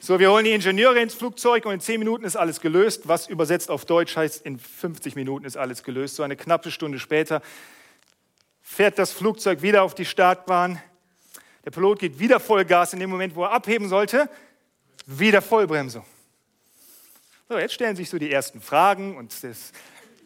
So, 0.00 0.18
wir 0.18 0.30
holen 0.30 0.44
die 0.44 0.52
Ingenieure 0.52 1.00
ins 1.00 1.14
Flugzeug 1.14 1.64
und 1.64 1.72
in 1.72 1.80
zehn 1.80 1.98
Minuten 1.98 2.24
ist 2.24 2.36
alles 2.36 2.60
gelöst, 2.60 3.08
was 3.08 3.26
übersetzt 3.26 3.70
auf 3.70 3.86
Deutsch 3.86 4.16
heißt, 4.16 4.44
in 4.44 4.58
50 4.58 5.16
Minuten 5.16 5.46
ist 5.46 5.56
alles 5.56 5.82
gelöst. 5.82 6.16
So 6.16 6.22
eine 6.22 6.36
knappe 6.36 6.70
Stunde 6.70 6.98
später 6.98 7.40
fährt 8.64 8.98
das 8.98 9.12
Flugzeug 9.12 9.62
wieder 9.62 9.84
auf 9.84 9.94
die 9.94 10.06
Startbahn. 10.06 10.80
Der 11.64 11.70
Pilot 11.70 12.00
geht 12.00 12.18
wieder 12.18 12.40
Vollgas 12.40 12.92
in 12.94 12.98
dem 12.98 13.10
Moment, 13.10 13.36
wo 13.36 13.44
er 13.44 13.52
abheben 13.52 13.88
sollte, 13.88 14.28
wieder 15.06 15.42
Vollbremsung. 15.42 16.04
So, 17.48 17.58
jetzt 17.58 17.74
stellen 17.74 17.94
sich 17.94 18.08
so 18.08 18.18
die 18.18 18.32
ersten 18.32 18.60
Fragen 18.60 19.16
und 19.16 19.44
das 19.44 19.72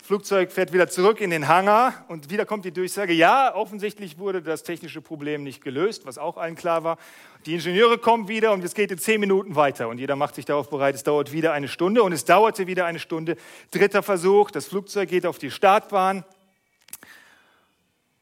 Flugzeug 0.03 0.53
fährt 0.53 0.73
wieder 0.73 0.89
zurück 0.89 1.21
in 1.21 1.31
den 1.31 1.49
Hangar 1.49 2.07
und 2.09 2.31
wieder 2.31 2.47
kommt 2.47 2.65
die 2.65 2.71
Durchsage, 2.71 3.13
ja, 3.13 3.55
offensichtlich 3.55 4.19
wurde 4.19 4.41
das 4.41 4.63
technische 4.63 5.03
Problem 5.03 5.43
nicht 5.43 5.63
gelöst, 5.63 6.07
was 6.07 6.17
auch 6.17 6.39
allen 6.39 6.55
klar 6.55 6.85
war. 6.85 6.97
Die 7.45 7.55
Ingenieure 7.55 7.99
kommen 7.99 8.29
wieder 8.29 8.53
und 8.53 8.65
es 8.65 8.75
geht 8.75 8.91
in 8.91 8.99
zehn 8.99 9.21
Minuten 9.21 9.57
weiter 9.57 9.89
und 9.89 9.99
jeder 9.99 10.17
macht 10.17 10.37
sich 10.37 10.45
darauf 10.45 10.71
bereit, 10.71 10.95
es 10.95 11.03
dauert 11.03 11.33
wieder 11.33 11.53
eine 11.53 11.69
Stunde 11.69 12.03
und 12.05 12.13
es 12.13 12.25
dauerte 12.25 12.67
wieder 12.69 12.87
eine 12.87 13.01
Stunde. 13.01 13.37
Dritter 13.73 14.03
Versuch, 14.03 14.51
das 14.51 14.69
Flugzeug 14.69 15.11
geht 15.11 15.27
auf 15.27 15.39
die 15.39 15.51
Startbahn 15.51 16.25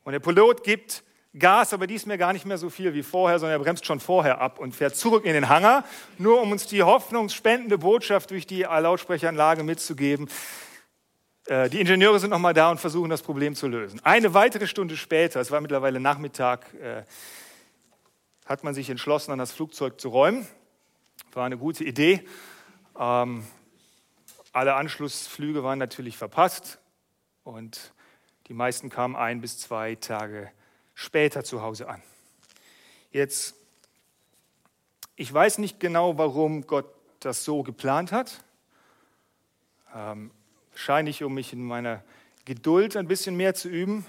und 0.07 0.13
der 0.13 0.21
Pilot 0.21 0.63
gibt 0.63 1.03
Gas, 1.37 1.73
aber 1.73 1.89
diesmal 1.89 2.17
gar 2.17 2.33
nicht 2.33 2.47
mehr 2.47 2.59
so 2.59 2.71
viel 2.71 2.95
wie 2.95 3.03
vorher, 3.03 3.41
sondern 3.41 3.59
er 3.59 3.65
bremst 3.65 3.85
schon 3.87 3.99
vorher 3.99 4.41
ab 4.41 4.61
und 4.61 4.73
fährt 4.73 4.95
zurück 4.95 5.25
in 5.25 5.33
den 5.33 5.49
Hangar, 5.49 5.85
nur 6.17 6.41
um 6.41 6.53
uns 6.53 6.69
die 6.69 6.85
hoffnungsspendende 6.85 7.77
Botschaft 7.77 8.31
durch 8.31 8.47
die 8.47 8.63
Lautsprecheranlage 8.63 9.65
mitzugeben. 9.65 10.29
Äh, 11.47 11.69
die 11.71 11.81
Ingenieure 11.81 12.21
sind 12.21 12.31
nochmal 12.31 12.55
da 12.55 12.71
und 12.71 12.79
versuchen 12.79 13.11
das 13.11 13.21
Problem 13.21 13.57
zu 13.57 13.67
lösen. 13.67 13.99
Eine 14.05 14.33
weitere 14.33 14.69
Stunde 14.69 14.97
später, 14.97 15.41
es 15.41 15.51
war 15.51 15.61
mittlerweile 15.61 15.99
Nachmittag, 15.99 16.73
äh, 16.75 17.03
hat 18.45 18.63
man 18.63 18.75
sich 18.75 18.89
entschlossen, 18.89 19.33
an 19.33 19.41
das 19.41 19.51
Flugzeug 19.51 20.01
zu 20.01 20.11
räumen. 20.11 20.47
War 21.33 21.47
eine 21.47 21.59
gute 21.59 21.83
Idee. 21.83 22.23
Ähm, 22.97 23.45
alle 24.53 24.75
Anschlussflüge 24.77 25.65
waren 25.65 25.81
natürlich 25.81 26.17
verpasst 26.17 26.79
und 27.43 27.93
die 28.49 28.55
meisten 28.55 28.91
kamen 28.91 29.17
ein 29.17 29.41
bis 29.41 29.59
zwei 29.59 29.95
Tage 29.95 30.51
später 30.95 31.45
zu 31.45 31.63
Hause 31.63 31.89
an. 31.89 32.03
Jetzt, 33.11 33.55
ich 35.17 35.33
weiß 35.33 35.59
nicht 35.59 35.81
genau, 35.81 36.19
warum 36.19 36.67
Gott 36.67 36.87
das 37.21 37.45
so 37.45 37.63
geplant 37.63 38.13
hat. 38.13 38.45
Ähm, 39.95 40.31
Wahrscheinlich, 40.77 41.23
um 41.23 41.33
mich 41.33 41.55
in 41.55 41.65
meiner 41.65 42.05
Geduld 42.45 42.99
ein 42.99 43.09
bisschen 43.09 43.35
mehr 43.35 43.55
zu 43.55 43.71
üben, 43.71 44.05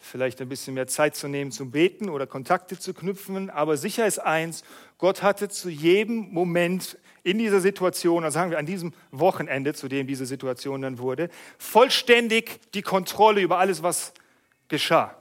vielleicht 0.00 0.40
ein 0.40 0.48
bisschen 0.48 0.74
mehr 0.74 0.88
Zeit 0.88 1.14
zu 1.14 1.28
nehmen 1.28 1.52
zum 1.52 1.70
Beten 1.70 2.08
oder 2.08 2.26
Kontakte 2.26 2.76
zu 2.76 2.92
knüpfen. 2.92 3.48
Aber 3.48 3.76
sicher 3.76 4.08
ist 4.08 4.18
eins, 4.18 4.64
Gott 4.98 5.22
hatte 5.22 5.48
zu 5.48 5.68
jedem 5.68 6.32
Moment 6.32 6.98
in 7.22 7.38
dieser 7.38 7.60
Situation, 7.60 8.24
also 8.24 8.34
sagen 8.34 8.50
wir 8.50 8.58
an 8.58 8.66
diesem 8.66 8.94
Wochenende, 9.10 9.74
zu 9.74 9.88
dem 9.88 10.06
diese 10.06 10.26
Situation 10.26 10.80
dann 10.82 10.98
wurde, 10.98 11.28
vollständig 11.58 12.60
die 12.72 12.82
Kontrolle 12.82 13.40
über 13.40 13.58
alles, 13.58 13.82
was 13.82 14.14
geschah. 14.68 15.16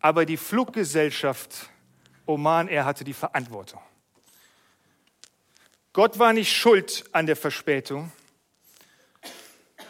Aber 0.00 0.24
die 0.24 0.36
Fluggesellschaft 0.36 1.70
Oman, 2.26 2.68
er 2.68 2.84
hatte 2.84 3.02
die 3.02 3.12
Verantwortung. 3.12 3.80
Gott 5.92 6.18
war 6.18 6.32
nicht 6.32 6.54
schuld 6.54 7.04
an 7.12 7.26
der 7.26 7.34
Verspätung, 7.34 8.12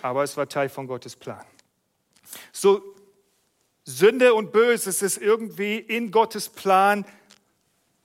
aber 0.00 0.22
es 0.22 0.36
war 0.36 0.48
Teil 0.48 0.70
von 0.70 0.86
Gottes 0.86 1.14
Plan. 1.14 1.44
So 2.52 2.82
Sünde 3.90 4.34
und 4.34 4.52
Böses 4.52 5.02
ist 5.02 5.18
irgendwie 5.18 5.76
in 5.76 6.10
Gottes 6.10 6.48
Plan 6.48 7.04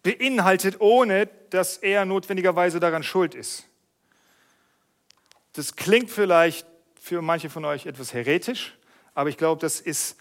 beinhaltet, 0.04 0.82
ohne 0.82 1.28
dass 1.50 1.78
er 1.78 2.06
notwendigerweise 2.06 2.80
daran 2.80 3.04
schuld 3.04 3.36
ist. 3.36 3.66
Das 5.54 5.76
klingt 5.76 6.10
vielleicht 6.10 6.68
für 7.00 7.22
manche 7.22 7.50
von 7.50 7.66
euch 7.66 7.86
etwas 7.86 8.14
heretisch, 8.14 8.78
aber 9.14 9.30
ich 9.30 9.38
glaube, 9.38 9.62
das 9.62 9.80
ist 9.80 10.18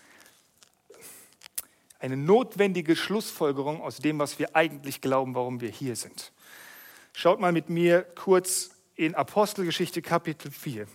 eine 1.98 2.16
notwendige 2.16 2.94
Schlussfolgerung 2.94 3.80
aus 3.80 3.98
dem, 3.98 4.18
was 4.18 4.38
wir 4.38 4.54
eigentlich 4.54 5.00
glauben, 5.00 5.34
warum 5.34 5.60
wir 5.60 5.70
hier 5.70 5.96
sind. 5.96 6.32
Schaut 7.14 7.40
mal 7.40 7.52
mit 7.52 7.70
mir 7.70 8.02
kurz 8.02 8.70
in 8.96 9.14
Apostelgeschichte 9.14 10.02
Kapitel 10.02 10.50
4. 10.50 10.86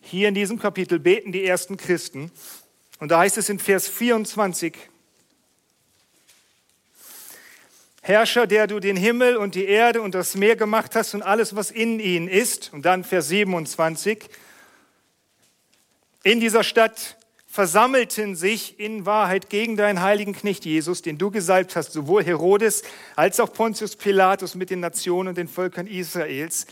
Hier 0.00 0.28
in 0.28 0.34
diesem 0.34 0.58
Kapitel 0.58 0.98
beten 0.98 1.32
die 1.32 1.44
ersten 1.44 1.76
Christen 1.76 2.30
und 3.04 3.10
da 3.10 3.18
heißt 3.18 3.36
es 3.36 3.50
in 3.50 3.58
Vers 3.58 3.86
24, 3.86 4.72
Herrscher, 8.00 8.46
der 8.46 8.66
du 8.66 8.80
den 8.80 8.96
Himmel 8.96 9.36
und 9.36 9.54
die 9.54 9.66
Erde 9.66 10.00
und 10.00 10.14
das 10.14 10.36
Meer 10.36 10.56
gemacht 10.56 10.96
hast 10.96 11.12
und 11.12 11.20
alles, 11.20 11.54
was 11.54 11.70
in 11.70 12.00
ihnen 12.00 12.28
ist. 12.28 12.72
Und 12.72 12.86
dann 12.86 13.04
Vers 13.04 13.28
27, 13.28 14.24
in 16.22 16.40
dieser 16.40 16.64
Stadt 16.64 17.18
versammelten 17.46 18.36
sich 18.36 18.80
in 18.80 19.04
Wahrheit 19.04 19.50
gegen 19.50 19.76
deinen 19.76 20.00
heiligen 20.00 20.32
Knecht 20.32 20.64
Jesus, 20.64 21.02
den 21.02 21.18
du 21.18 21.30
gesalbt 21.30 21.76
hast, 21.76 21.92
sowohl 21.92 22.24
Herodes 22.24 22.84
als 23.16 23.38
auch 23.38 23.52
Pontius 23.52 23.96
Pilatus 23.96 24.54
mit 24.54 24.70
den 24.70 24.80
Nationen 24.80 25.28
und 25.28 25.36
den 25.36 25.48
Völkern 25.48 25.86
Israels, 25.86 26.66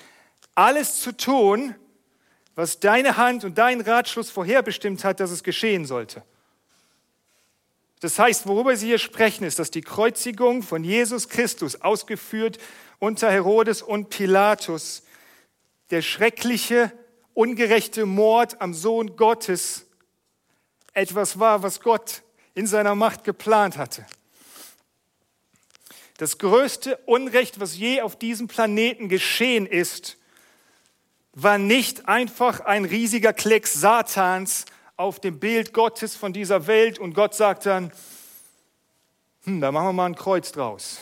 alles 0.54 0.98
zu 1.02 1.14
tun, 1.14 1.74
was 2.54 2.80
deine 2.80 3.16
Hand 3.16 3.44
und 3.44 3.58
dein 3.58 3.80
Ratschluss 3.80 4.30
vorherbestimmt 4.30 5.04
hat, 5.04 5.20
dass 5.20 5.30
es 5.30 5.42
geschehen 5.42 5.86
sollte. 5.86 6.22
Das 8.00 8.18
heißt, 8.18 8.46
worüber 8.46 8.76
sie 8.76 8.86
hier 8.86 8.98
sprechen, 8.98 9.44
ist, 9.44 9.58
dass 9.58 9.70
die 9.70 9.80
Kreuzigung 9.80 10.62
von 10.62 10.82
Jesus 10.82 11.28
Christus, 11.28 11.80
ausgeführt 11.80 12.58
unter 12.98 13.30
Herodes 13.30 13.80
und 13.80 14.10
Pilatus, 14.10 15.04
der 15.90 16.02
schreckliche, 16.02 16.92
ungerechte 17.32 18.04
Mord 18.04 18.60
am 18.60 18.74
Sohn 18.74 19.16
Gottes, 19.16 19.86
etwas 20.92 21.38
war, 21.38 21.62
was 21.62 21.80
Gott 21.80 22.22
in 22.54 22.66
seiner 22.66 22.94
Macht 22.94 23.24
geplant 23.24 23.78
hatte. 23.78 24.04
Das 26.18 26.38
größte 26.38 26.96
Unrecht, 27.06 27.60
was 27.60 27.76
je 27.76 28.00
auf 28.02 28.16
diesem 28.16 28.48
Planeten 28.48 29.08
geschehen 29.08 29.66
ist, 29.66 30.18
war 31.32 31.58
nicht 31.58 32.08
einfach 32.08 32.60
ein 32.60 32.84
riesiger 32.84 33.32
Klecks 33.32 33.74
Satans 33.74 34.66
auf 34.96 35.20
dem 35.20 35.38
Bild 35.38 35.72
Gottes 35.72 36.14
von 36.14 36.32
dieser 36.32 36.66
Welt 36.66 36.98
und 36.98 37.14
Gott 37.14 37.34
sagt 37.34 37.66
dann, 37.66 37.92
hm, 39.44 39.60
da 39.60 39.72
machen 39.72 39.88
wir 39.88 39.92
mal 39.92 40.06
ein 40.06 40.14
Kreuz 40.14 40.52
draus. 40.52 41.00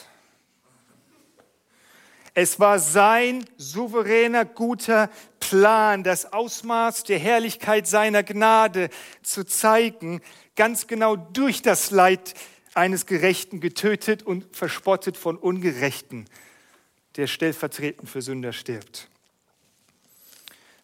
Es 2.32 2.60
war 2.60 2.78
sein 2.78 3.44
souveräner, 3.56 4.44
guter 4.44 5.10
Plan, 5.40 6.04
das 6.04 6.32
Ausmaß 6.32 7.04
der 7.04 7.18
Herrlichkeit 7.18 7.88
seiner 7.88 8.22
Gnade 8.22 8.88
zu 9.22 9.44
zeigen, 9.44 10.22
ganz 10.54 10.86
genau 10.86 11.16
durch 11.16 11.60
das 11.60 11.90
Leid 11.90 12.34
eines 12.72 13.06
Gerechten 13.06 13.60
getötet 13.60 14.22
und 14.22 14.56
verspottet 14.56 15.16
von 15.16 15.36
Ungerechten, 15.36 16.26
der 17.16 17.26
stellvertretend 17.26 18.08
für 18.08 18.22
Sünder 18.22 18.52
stirbt. 18.52 19.10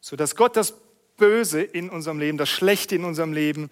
Sodass 0.07 0.37
Gott 0.37 0.55
das 0.55 0.73
Böse 1.17 1.61
in 1.61 1.91
unserem 1.91 2.21
Leben, 2.21 2.39
das 2.39 2.49
Schlechte 2.49 2.95
in 2.95 3.05
unserem 3.05 3.33
Leben 3.33 3.69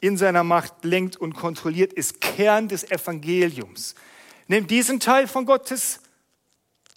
in 0.00 0.16
seiner 0.16 0.42
Macht 0.42 0.82
lenkt 0.82 1.18
und 1.18 1.34
kontrolliert, 1.34 1.92
ist 1.92 2.22
Kern 2.22 2.68
des 2.68 2.90
Evangeliums. 2.90 3.94
Nehmt 4.48 4.70
diesen 4.70 4.98
Teil 4.98 5.28
von 5.28 5.44
Gottes 5.44 6.00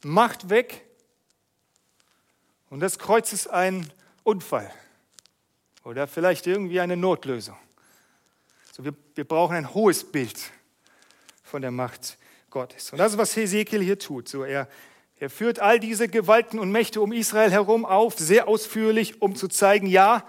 Macht 0.06 0.50
weg 0.50 0.86
und 2.70 2.80
das 2.80 2.98
Kreuz 2.98 3.34
ist 3.34 3.50
ein 3.50 3.92
Unfall 4.24 4.74
oder 5.84 6.08
vielleicht 6.08 6.48
irgendwie 6.48 6.80
eine 6.80 6.96
Notlösung. 6.96 7.58
So, 8.72 8.86
wir, 8.86 8.94
wir 9.16 9.26
brauchen 9.26 9.58
ein 9.58 9.74
hohes 9.74 10.10
Bild 10.10 10.40
von 11.44 11.62
der 11.62 11.72
Macht 11.72 12.18
Gottes. 12.50 12.94
Und 12.94 13.00
das 13.00 13.12
ist, 13.12 13.18
was 13.18 13.36
Hesekiel 13.36 13.82
hier 13.82 14.00
tut. 14.00 14.30
So, 14.30 14.46
er, 14.46 14.70
er 15.20 15.30
führt 15.30 15.60
all 15.60 15.80
diese 15.80 16.08
Gewalten 16.08 16.60
und 16.60 16.72
Mächte 16.72 17.02
um 17.02 17.12
Israel 17.12 17.52
herum 17.52 17.86
auf, 17.86 18.18
sehr 18.18 18.48
ausführlich, 18.48 19.22
um 19.22 19.36
zu 19.36 19.48
zeigen, 19.48 19.88
ja, 19.88 20.28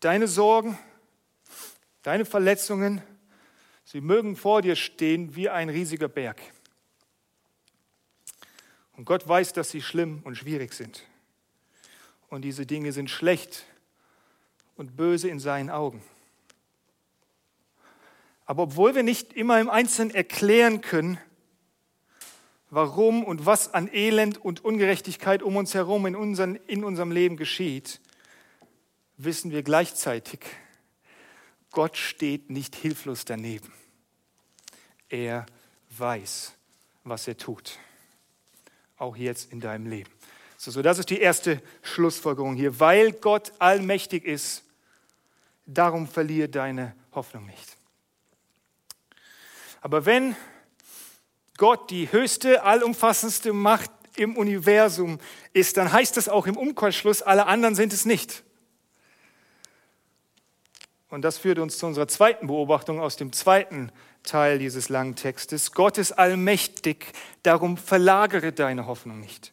deine 0.00 0.26
Sorgen, 0.26 0.78
deine 2.02 2.24
Verletzungen, 2.24 3.02
sie 3.84 4.00
mögen 4.00 4.36
vor 4.36 4.62
dir 4.62 4.74
stehen 4.74 5.36
wie 5.36 5.48
ein 5.48 5.68
riesiger 5.68 6.08
Berg. 6.08 6.40
Und 8.96 9.04
Gott 9.04 9.28
weiß, 9.28 9.52
dass 9.52 9.70
sie 9.70 9.82
schlimm 9.82 10.22
und 10.24 10.36
schwierig 10.36 10.72
sind. 10.72 11.04
Und 12.28 12.42
diese 12.42 12.66
Dinge 12.66 12.92
sind 12.92 13.10
schlecht 13.10 13.64
und 14.74 14.96
böse 14.96 15.28
in 15.28 15.38
seinen 15.38 15.70
Augen. 15.70 16.02
Aber 18.44 18.64
obwohl 18.64 18.94
wir 18.94 19.02
nicht 19.02 19.32
immer 19.34 19.60
im 19.60 19.70
Einzelnen 19.70 20.14
erklären 20.14 20.80
können, 20.80 21.18
warum 22.70 23.24
und 23.24 23.46
was 23.46 23.72
an 23.72 23.88
Elend 23.92 24.38
und 24.38 24.64
Ungerechtigkeit 24.64 25.42
um 25.42 25.56
uns 25.56 25.74
herum 25.74 26.06
in, 26.06 26.16
unseren, 26.16 26.56
in 26.66 26.84
unserem 26.84 27.10
Leben 27.10 27.36
geschieht, 27.36 28.00
wissen 29.16 29.50
wir 29.50 29.62
gleichzeitig, 29.62 30.40
Gott 31.70 31.96
steht 31.96 32.50
nicht 32.50 32.74
hilflos 32.74 33.24
daneben. 33.24 33.72
Er 35.08 35.46
weiß, 35.90 36.54
was 37.04 37.28
er 37.28 37.36
tut. 37.36 37.78
Auch 38.96 39.16
jetzt 39.16 39.52
in 39.52 39.60
deinem 39.60 39.86
Leben. 39.86 40.10
So, 40.56 40.70
so, 40.70 40.80
das 40.82 40.98
ist 40.98 41.10
die 41.10 41.20
erste 41.20 41.62
Schlussfolgerung 41.82 42.56
hier. 42.56 42.80
Weil 42.80 43.12
Gott 43.12 43.52
allmächtig 43.58 44.24
ist, 44.24 44.64
darum 45.66 46.08
verliere 46.08 46.48
deine 46.48 46.94
Hoffnung 47.14 47.46
nicht. 47.46 47.76
Aber 49.82 50.06
wenn 50.06 50.34
Gott 51.56 51.90
die 51.90 52.10
höchste, 52.10 52.62
allumfassendste 52.62 53.52
Macht 53.52 53.90
im 54.16 54.36
Universum 54.36 55.18
ist, 55.52 55.76
dann 55.76 55.92
heißt 55.92 56.16
das 56.16 56.28
auch 56.28 56.46
im 56.46 56.56
Umkehrschluss, 56.56 57.22
alle 57.22 57.46
anderen 57.46 57.74
sind 57.74 57.92
es 57.92 58.04
nicht. 58.04 58.42
Und 61.08 61.22
das 61.22 61.38
führt 61.38 61.58
uns 61.58 61.78
zu 61.78 61.86
unserer 61.86 62.08
zweiten 62.08 62.48
Beobachtung 62.48 63.00
aus 63.00 63.16
dem 63.16 63.32
zweiten 63.32 63.92
Teil 64.22 64.58
dieses 64.58 64.88
langen 64.88 65.14
Textes. 65.14 65.72
Gott 65.72 65.98
ist 65.98 66.12
allmächtig, 66.12 67.12
darum 67.42 67.76
verlagere 67.76 68.52
deine 68.52 68.86
Hoffnung 68.86 69.20
nicht. 69.20 69.52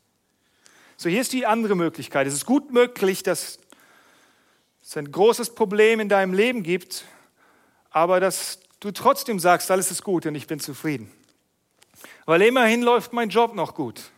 So, 0.98 1.10
hier 1.10 1.22
ist 1.22 1.34
die 1.34 1.46
andere 1.46 1.76
Möglichkeit. 1.76 2.28
Es 2.28 2.34
ist 2.34 2.46
gut 2.46 2.72
möglich, 2.72 3.24
dass 3.24 3.60
es 4.82 4.98
ein 4.98 5.12
großes 5.12 5.54
Problem 5.54 6.00
in 6.00 6.10
deinem 6.10 6.34
Leben 6.34 6.64
gibt, 6.64 7.06
aber 7.92 8.20
dass 8.20 8.60
du 8.80 8.92
trotzdem 8.92 9.40
sagst, 9.40 9.70
alles 9.70 9.92
ist 9.92 10.04
gut 10.04 10.26
und 10.26 10.36
ich 10.36 10.48
bin 10.48 10.60
zufrieden. 10.60 11.12
Weil 12.26 12.42
immerhin 12.42 12.82
läuft 12.82 13.14
mein 13.14 13.30
Job 13.30 13.56
noch 13.56 13.76
gut. 13.76 14.12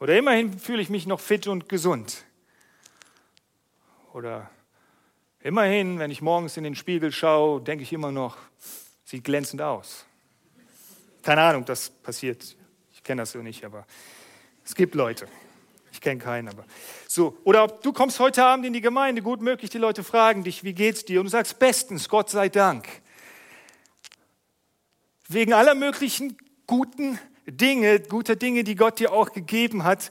Oder 0.00 0.16
immerhin 0.18 0.58
fühle 0.58 0.82
ich 0.82 0.90
mich 0.90 1.06
noch 1.06 1.20
fit 1.20 1.46
und 1.46 1.68
gesund. 1.68 2.24
Oder 4.12 4.50
immerhin, 5.40 5.98
wenn 5.98 6.10
ich 6.10 6.22
morgens 6.22 6.56
in 6.56 6.64
den 6.64 6.74
Spiegel 6.74 7.12
schaue, 7.12 7.60
denke 7.60 7.82
ich 7.82 7.92
immer 7.92 8.12
noch, 8.12 8.36
sieht 9.04 9.24
glänzend 9.24 9.62
aus. 9.62 10.04
Keine 11.22 11.42
Ahnung, 11.42 11.64
das 11.64 11.90
passiert. 11.90 12.56
Ich 12.92 13.02
kenne 13.02 13.22
das 13.22 13.32
so 13.32 13.38
nicht, 13.38 13.64
aber 13.64 13.86
es 14.64 14.74
gibt 14.74 14.94
Leute. 14.94 15.26
Ich 15.92 16.00
kenne 16.00 16.20
keinen, 16.20 16.48
aber 16.48 16.64
so. 17.06 17.38
Oder 17.44 17.68
du 17.68 17.92
kommst 17.92 18.18
heute 18.18 18.44
Abend 18.44 18.66
in 18.66 18.72
die 18.72 18.80
Gemeinde, 18.80 19.22
gut 19.22 19.40
möglich, 19.40 19.70
die 19.70 19.78
Leute 19.78 20.02
fragen 20.02 20.42
dich, 20.42 20.64
wie 20.64 20.74
geht's 20.74 21.04
dir? 21.04 21.20
Und 21.20 21.26
du 21.26 21.30
sagst 21.30 21.58
bestens, 21.58 22.08
Gott 22.08 22.30
sei 22.30 22.48
Dank 22.48 22.88
wegen 25.28 25.52
aller 25.52 25.74
möglichen 25.74 26.36
guten 26.66 27.18
Dinge, 27.46 28.00
guter 28.00 28.36
Dinge, 28.36 28.64
die 28.64 28.74
Gott 28.74 28.98
dir 28.98 29.12
auch 29.12 29.32
gegeben 29.32 29.84
hat, 29.84 30.10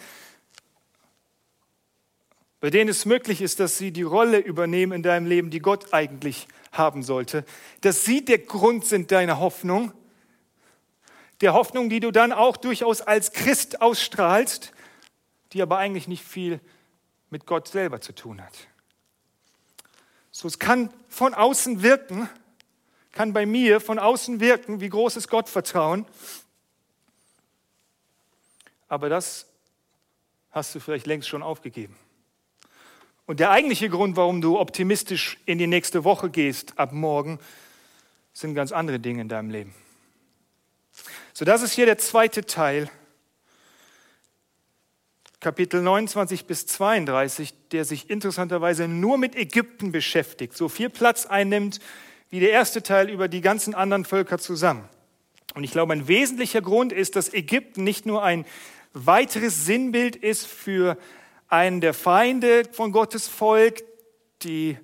bei 2.59 2.69
denen 2.69 2.89
es 2.89 3.05
möglich 3.05 3.41
ist, 3.41 3.59
dass 3.59 3.77
sie 3.77 3.91
die 3.91 4.03
Rolle 4.03 4.37
übernehmen 4.37 4.93
in 4.93 5.03
deinem 5.03 5.25
Leben, 5.25 5.49
die 5.49 5.59
Gott 5.59 5.93
eigentlich 5.93 6.47
haben 6.71 7.03
sollte, 7.03 7.43
dass 7.81 8.05
sie 8.05 8.23
der 8.23 8.39
Grund 8.39 8.85
sind 8.85 9.11
deiner 9.11 9.39
Hoffnung, 9.39 9.91
der 11.41 11.53
Hoffnung, 11.53 11.89
die 11.89 11.99
du 11.99 12.11
dann 12.11 12.31
auch 12.31 12.55
durchaus 12.55 13.01
als 13.01 13.33
Christ 13.33 13.81
ausstrahlst, 13.81 14.71
die 15.51 15.61
aber 15.61 15.77
eigentlich 15.77 16.07
nicht 16.07 16.23
viel 16.23 16.61
mit 17.29 17.45
Gott 17.45 17.67
selber 17.67 17.99
zu 17.99 18.13
tun 18.13 18.41
hat. 18.41 18.53
So, 20.31 20.47
es 20.47 20.57
kann 20.57 20.89
von 21.09 21.33
außen 21.33 21.83
wirken, 21.83 22.29
kann 23.11 23.33
bei 23.33 23.45
mir 23.45 23.81
von 23.81 23.99
außen 23.99 24.39
wirken, 24.39 24.81
wie 24.81 24.89
groß 24.89 25.17
ist 25.17 25.27
Gottvertrauen. 25.27 26.05
Aber 28.93 29.09
das 29.09 29.47
hast 30.51 30.75
du 30.75 30.79
vielleicht 30.79 31.07
längst 31.07 31.27
schon 31.27 31.41
aufgegeben. 31.41 31.95
Und 33.25 33.39
der 33.39 33.49
eigentliche 33.49 33.89
Grund, 33.89 34.17
warum 34.17 34.39
du 34.39 34.59
optimistisch 34.59 35.39
in 35.47 35.57
die 35.57 35.65
nächste 35.65 36.03
Woche 36.03 36.29
gehst 36.29 36.77
ab 36.77 36.91
morgen, 36.91 37.39
sind 38.33 38.53
ganz 38.53 38.71
andere 38.71 38.99
Dinge 38.99 39.21
in 39.23 39.29
deinem 39.29 39.49
Leben. 39.49 39.73
So, 41.33 41.43
das 41.43 41.63
ist 41.63 41.73
hier 41.73 41.87
der 41.87 41.97
zweite 41.97 42.45
Teil, 42.45 42.87
Kapitel 45.39 45.81
29 45.81 46.45
bis 46.45 46.67
32, 46.67 47.51
der 47.71 47.85
sich 47.85 48.11
interessanterweise 48.11 48.87
nur 48.87 49.17
mit 49.17 49.35
Ägypten 49.35 49.91
beschäftigt, 49.91 50.55
so 50.55 50.69
viel 50.69 50.91
Platz 50.91 51.25
einnimmt 51.25 51.79
wie 52.29 52.39
der 52.39 52.51
erste 52.51 52.83
Teil 52.83 53.09
über 53.09 53.27
die 53.27 53.41
ganzen 53.41 53.73
anderen 53.73 54.05
Völker 54.05 54.37
zusammen. 54.37 54.87
Und 55.55 55.63
ich 55.63 55.71
glaube, 55.71 55.93
ein 55.93 56.07
wesentlicher 56.07 56.61
Grund 56.61 56.91
ist, 56.91 57.15
dass 57.15 57.33
Ägypten 57.33 57.83
nicht 57.83 58.05
nur 58.05 58.23
ein 58.23 58.45
weiteres 58.93 59.65
Sinnbild 59.65 60.15
ist 60.15 60.45
für 60.45 60.97
einen 61.47 61.81
der 61.81 61.93
Feinde 61.93 62.63
von 62.71 62.91
Gottes 62.91 63.27
Volk, 63.27 63.83
die 64.43 64.77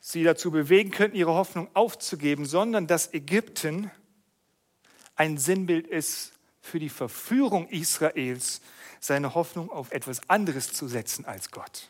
sie 0.00 0.22
dazu 0.22 0.50
bewegen 0.50 0.90
könnten, 0.90 1.16
ihre 1.16 1.34
Hoffnung 1.34 1.68
aufzugeben, 1.74 2.46
sondern 2.46 2.86
dass 2.86 3.12
Ägypten 3.12 3.90
ein 5.16 5.38
Sinnbild 5.38 5.86
ist 5.86 6.32
für 6.60 6.78
die 6.78 6.88
Verführung 6.88 7.68
Israels, 7.68 8.60
seine 9.00 9.34
Hoffnung 9.34 9.70
auf 9.70 9.92
etwas 9.92 10.28
anderes 10.28 10.72
zu 10.72 10.88
setzen 10.88 11.24
als 11.24 11.50
Gott. 11.50 11.88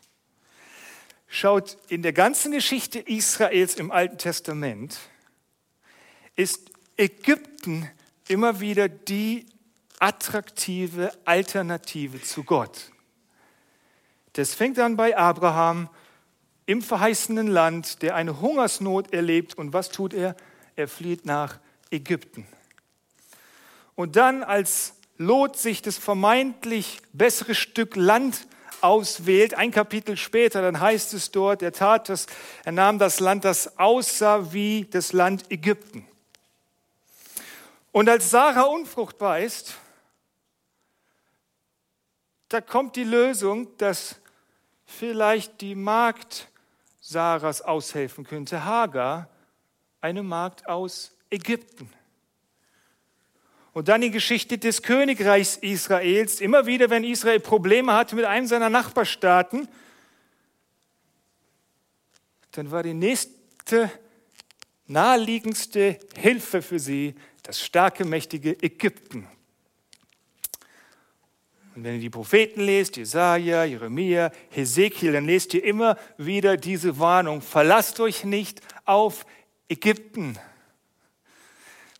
Schaut, 1.27 1.77
in 1.87 2.01
der 2.01 2.13
ganzen 2.13 2.51
Geschichte 2.51 2.99
Israels 2.99 3.75
im 3.75 3.91
Alten 3.91 4.17
Testament 4.17 4.97
ist 6.35 6.71
Ägypten 6.97 7.89
immer 8.27 8.59
wieder 8.59 8.89
die 8.89 9.45
attraktive 9.99 11.11
Alternative 11.25 12.21
zu 12.21 12.43
Gott. 12.43 12.91
Das 14.33 14.53
fängt 14.53 14.79
an 14.79 14.97
bei 14.97 15.17
Abraham 15.17 15.89
im 16.65 16.81
verheißenen 16.81 17.47
Land, 17.47 18.01
der 18.01 18.15
eine 18.15 18.41
Hungersnot 18.41 19.13
erlebt. 19.13 19.57
Und 19.57 19.73
was 19.73 19.89
tut 19.89 20.13
er? 20.13 20.35
Er 20.75 20.87
flieht 20.87 21.25
nach 21.25 21.59
Ägypten. 21.91 22.45
Und 23.95 24.15
dann, 24.15 24.43
als 24.43 24.93
Lot 25.17 25.57
sich 25.57 25.81
das 25.81 25.97
vermeintlich 25.97 26.99
bessere 27.13 27.55
Stück 27.55 27.95
Land 27.95 28.47
auswählt. 28.81 29.53
Ein 29.53 29.71
Kapitel 29.71 30.17
später, 30.17 30.61
dann 30.61 30.79
heißt 30.81 31.13
es 31.13 31.31
dort, 31.31 31.61
er 31.61 31.71
tat 31.71 32.09
das, 32.09 32.27
er 32.65 32.73
nahm 32.73 32.99
das 32.99 33.21
Land, 33.21 33.45
das 33.45 33.79
aussah 33.79 34.51
wie 34.51 34.85
das 34.91 35.13
Land 35.13 35.49
Ägypten. 35.49 36.05
Und 37.93 38.09
als 38.09 38.29
Sarah 38.29 38.63
unfruchtbar 38.63 39.39
ist, 39.39 39.75
da 42.49 42.61
kommt 42.61 42.95
die 42.95 43.03
Lösung, 43.03 43.75
dass 43.77 44.15
vielleicht 44.85 45.61
die 45.61 45.75
Magd 45.75 46.47
Sarahs 47.01 47.61
aushelfen 47.61 48.23
könnte, 48.23 48.65
Hagar, 48.65 49.29
eine 50.01 50.23
Magd 50.23 50.67
aus 50.67 51.15
Ägypten. 51.29 51.89
Und 53.73 53.89
dann 53.89 54.01
die 54.01 54.11
Geschichte 54.11 54.57
des 54.57 54.81
Königreichs 54.81 55.57
Israels. 55.57 56.39
Immer 56.39 56.65
wieder, 56.65 56.89
wenn 56.89 57.03
Israel 57.03 57.39
Probleme 57.39 57.93
hatte 57.93 58.15
mit 58.15 58.25
einem 58.25 58.47
seiner 58.47 58.69
Nachbarstaaten, 58.69 59.67
dann 62.51 62.71
war 62.71 62.83
die 62.83 62.93
nächste 62.93 63.91
naheliegendste 64.87 65.99
Hilfe 66.15 66.61
für 66.61 66.79
sie 66.79 67.15
das 67.43 67.61
starke, 67.61 68.05
mächtige 68.05 68.61
Ägypten. 68.63 69.27
Und 71.75 71.83
wenn 71.83 71.95
ihr 71.95 72.01
die 72.01 72.09
Propheten 72.09 72.61
lest, 72.61 72.97
Jesaja, 72.97 73.65
Jeremia, 73.65 74.31
Hesekiel, 74.49 75.11
dann 75.11 75.25
lest 75.25 75.53
ihr 75.53 75.63
immer 75.63 75.97
wieder 76.17 76.57
diese 76.57 76.99
Warnung: 76.99 77.41
Verlasst 77.41 77.99
euch 77.99 78.23
nicht 78.23 78.61
auf 78.85 79.25
Ägypten 79.67 80.37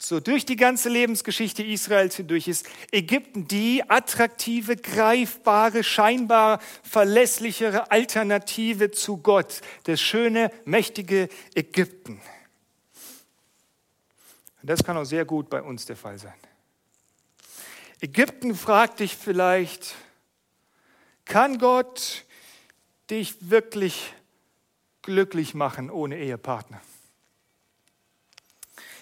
so 0.06 0.20
durch 0.20 0.46
die 0.46 0.56
ganze 0.56 0.88
Lebensgeschichte 0.90 1.64
Israels 1.64 2.16
hindurch 2.16 2.48
ist 2.48 2.68
Ägypten 2.92 3.48
die 3.48 3.84
attraktive, 3.90 4.76
greifbare, 4.76 5.84
scheinbar 5.84 6.60
verlässlichere 6.84 7.90
Alternative 7.90 8.92
zu 8.92 9.18
Gott, 9.18 9.62
das 9.86 10.00
schöne, 10.00 10.52
mächtige 10.64 11.28
Ägypten. 11.56 12.22
Und 14.62 14.70
das 14.70 14.84
kann 14.84 14.96
auch 14.96 15.06
sehr 15.06 15.26
gut 15.26 15.50
bei 15.50 15.62
uns 15.62 15.88
der 15.88 15.96
Fall 15.96 16.20
sein. 16.20 16.36
Ägypten 18.02 18.56
fragt 18.56 19.00
dich 19.00 19.16
vielleicht, 19.16 19.96
kann 21.24 21.58
Gott 21.58 22.26
dich 23.10 23.36
wirklich 23.50 24.14
glücklich 25.02 25.54
machen 25.54 25.90
ohne 25.90 26.18
Ehepartner? 26.18 26.82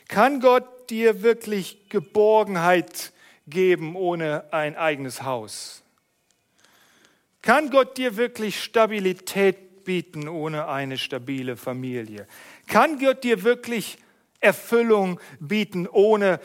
Kann 0.07 0.39
Gott 0.39 0.89
dir 0.89 1.23
wirklich 1.23 1.89
Geborgenheit 1.89 3.13
geben 3.47 3.95
ohne 3.95 4.51
ein 4.53 4.75
eigenes 4.75 5.23
Haus? 5.23 5.81
Kann 7.41 7.71
Gott 7.71 7.97
dir 7.97 8.15
wirklich 8.15 8.61
Stabilität 8.61 9.83
bieten 9.83 10.27
ohne 10.29 10.67
eine 10.67 10.97
stabile 10.97 11.57
Familie? 11.57 12.27
Kann 12.67 12.99
Gott 12.99 13.23
dir 13.23 13.43
wirklich 13.43 13.97
Erfüllung 14.39 15.19
bieten 15.39 15.87
ohne 15.87 16.39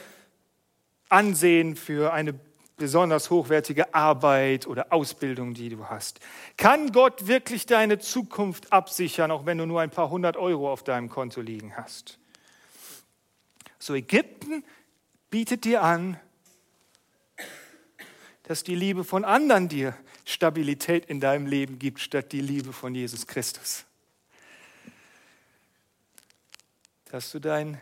Ansehen 1.08 1.76
für 1.76 2.12
eine 2.12 2.34
besonders 2.76 3.30
hochwertige 3.30 3.94
Arbeit 3.94 4.66
oder 4.66 4.92
Ausbildung, 4.92 5.54
die 5.54 5.68
du 5.68 5.86
hast? 5.86 6.20
Kann 6.56 6.92
Gott 6.92 7.26
wirklich 7.26 7.66
deine 7.66 7.98
Zukunft 7.98 8.72
absichern, 8.72 9.30
auch 9.30 9.46
wenn 9.46 9.58
du 9.58 9.66
nur 9.66 9.80
ein 9.80 9.90
paar 9.90 10.10
hundert 10.10 10.36
Euro 10.36 10.72
auf 10.72 10.82
deinem 10.82 11.08
Konto 11.08 11.40
liegen 11.40 11.76
hast? 11.76 12.18
So 13.78 13.94
Ägypten 13.94 14.64
bietet 15.30 15.64
dir 15.64 15.82
an, 15.82 16.18
dass 18.44 18.64
die 18.64 18.74
Liebe 18.74 19.04
von 19.04 19.24
anderen 19.24 19.68
dir 19.68 19.94
Stabilität 20.24 21.06
in 21.06 21.20
deinem 21.20 21.46
Leben 21.46 21.78
gibt, 21.78 22.00
statt 22.00 22.32
die 22.32 22.40
Liebe 22.40 22.72
von 22.72 22.94
Jesus 22.94 23.26
Christus. 23.26 23.84
Dass 27.10 27.30
du 27.30 27.38
dein, 27.38 27.80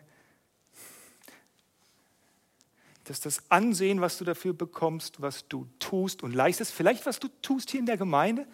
dass 3.08 3.20
das 3.20 3.50
Ansehen, 3.50 4.00
was 4.00 4.18
du 4.18 4.24
dafür 4.24 4.52
bekommst, 4.52 5.20
was 5.22 5.46
du 5.48 5.68
tust 5.78 6.22
und 6.22 6.34
leistest, 6.34 6.72
vielleicht 6.72 7.06
was 7.06 7.20
du 7.20 7.28
tust 7.40 7.70
hier 7.70 7.80
in 7.80 7.86
der 7.86 7.96
Gemeinde, 7.96 8.46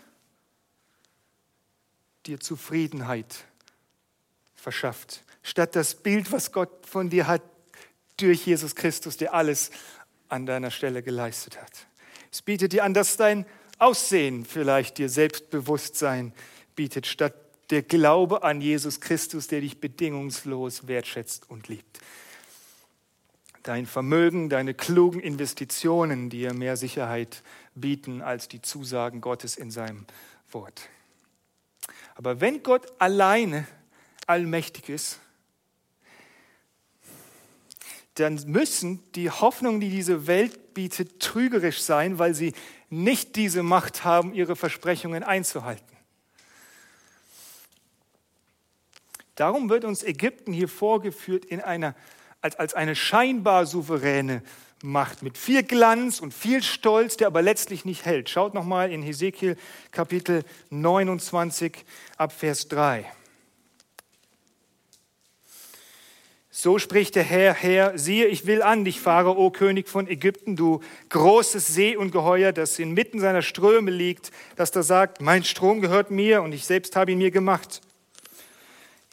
dir 2.27 2.39
Zufriedenheit 2.39 3.45
verschafft, 4.55 5.25
statt 5.43 5.75
das 5.75 5.95
Bild, 5.95 6.31
was 6.31 6.53
Gott 6.53 6.87
von 6.87 7.11
dir 7.11 7.27
hat, 7.27 7.43
durch 8.19 8.47
Jesus 8.47 8.77
Christus, 8.77 9.17
der 9.17 9.35
alles 9.35 9.71
an 10.29 10.47
deiner 10.47 10.71
Stelle 10.71 11.03
geleistet 11.03 11.61
hat. 11.61 11.87
Es 12.31 12.43
bietet 12.43 12.73
dir 12.73 12.85
an, 12.85 12.95
dass 12.95 13.17
dein 13.17 13.47
Aussehen 13.79 14.45
vielleicht 14.45 14.99
dir 14.99 15.09
Selbstbewusstsein 15.09 16.33
bietet, 16.77 17.07
statt 17.07 17.35
der 17.71 17.83
Glaube 17.83 18.43
an 18.43 18.61
Jesus 18.61 19.01
Christus, 19.01 19.49
der 19.49 19.63
dich 19.63 19.81
bedingungslos 19.81 20.87
wertschätzt 20.87 21.49
und 21.49 21.69
liebt. 21.69 22.01
Dein 23.63 23.87
Vermögen, 23.87 24.49
deine 24.49 24.75
klugen 24.75 25.21
Investitionen, 25.21 26.31
die 26.31 26.39
dir 26.39 26.55
mehr 26.55 26.77
Sicherheit 26.77 27.43
bieten 27.75 28.21
als 28.21 28.49
die 28.49 28.61
Zusagen 28.61 29.21
Gottes 29.21 29.57
in 29.57 29.71
seinem 29.71 30.07
Wort. 30.51 30.89
Aber 32.15 32.41
wenn 32.41 32.63
Gott 32.63 32.87
alleine 32.99 33.67
allmächtig 34.27 34.89
ist, 34.89 35.21
dann 38.15 38.35
müssen 38.47 39.03
die 39.15 39.31
Hoffnungen, 39.31 39.81
die 39.81 39.89
diese 39.89 40.27
Welt 40.27 40.75
bietet, 40.75 41.21
trügerisch 41.21 41.81
sein, 41.81 42.19
weil 42.19 42.35
sie 42.35 42.53
nicht 42.91 43.37
diese 43.37 43.63
Macht 43.63 44.05
haben, 44.05 44.35
ihre 44.35 44.55
Versprechungen 44.55 45.23
einzuhalten. 45.23 45.97
Darum 49.35 49.71
wird 49.71 49.85
uns 49.85 50.03
Ägypten 50.03 50.53
hier 50.53 50.69
vorgeführt 50.69 51.47
in 51.47 51.61
einer, 51.61 51.95
als, 52.43 52.57
als 52.57 52.75
eine 52.75 52.95
scheinbar 52.95 53.65
souveräne 53.67 54.43
Macht 54.85 55.23
mit 55.23 55.39
viel 55.39 55.63
Glanz 55.63 56.19
und 56.19 56.35
viel 56.35 56.61
Stolz, 56.63 57.17
der 57.17 57.29
aber 57.29 57.41
letztlich 57.41 57.85
nicht 57.85 58.05
hält. 58.05 58.29
Schaut 58.29 58.53
nochmal 58.53 58.91
in 58.91 59.01
Hesekiel 59.01 59.57
Kapitel 59.93 60.45
29 60.71 61.85
ab 62.17 62.33
Vers 62.33 62.67
3. 62.67 63.07
So 66.51 66.79
spricht 66.79 67.15
der 67.15 67.23
Herr, 67.23 67.55
Herr, 67.55 67.97
siehe, 67.97 68.27
ich 68.27 68.45
will 68.45 68.61
an 68.61 68.85
dich, 68.85 69.01
Pharao, 69.01 69.51
König 69.51 69.89
von 69.89 70.07
Ägypten, 70.07 70.55
du 70.55 70.81
großes 71.09 71.69
Seeungeheuer, 71.69 72.53
das 72.53 72.79
inmitten 72.79 73.21
seiner 73.21 73.41
Ströme 73.41 73.91
liegt, 73.91 74.33
das 74.57 74.71
da 74.71 74.83
sagt, 74.83 75.21
mein 75.21 75.45
Strom 75.45 75.81
gehört 75.81 76.11
mir 76.11 76.43
und 76.43 76.53
ich 76.53 76.67
selbst 76.67 76.95
habe 76.95 77.13
ihn 77.13 77.19
mir 77.19 77.31
gemacht. 77.31 77.81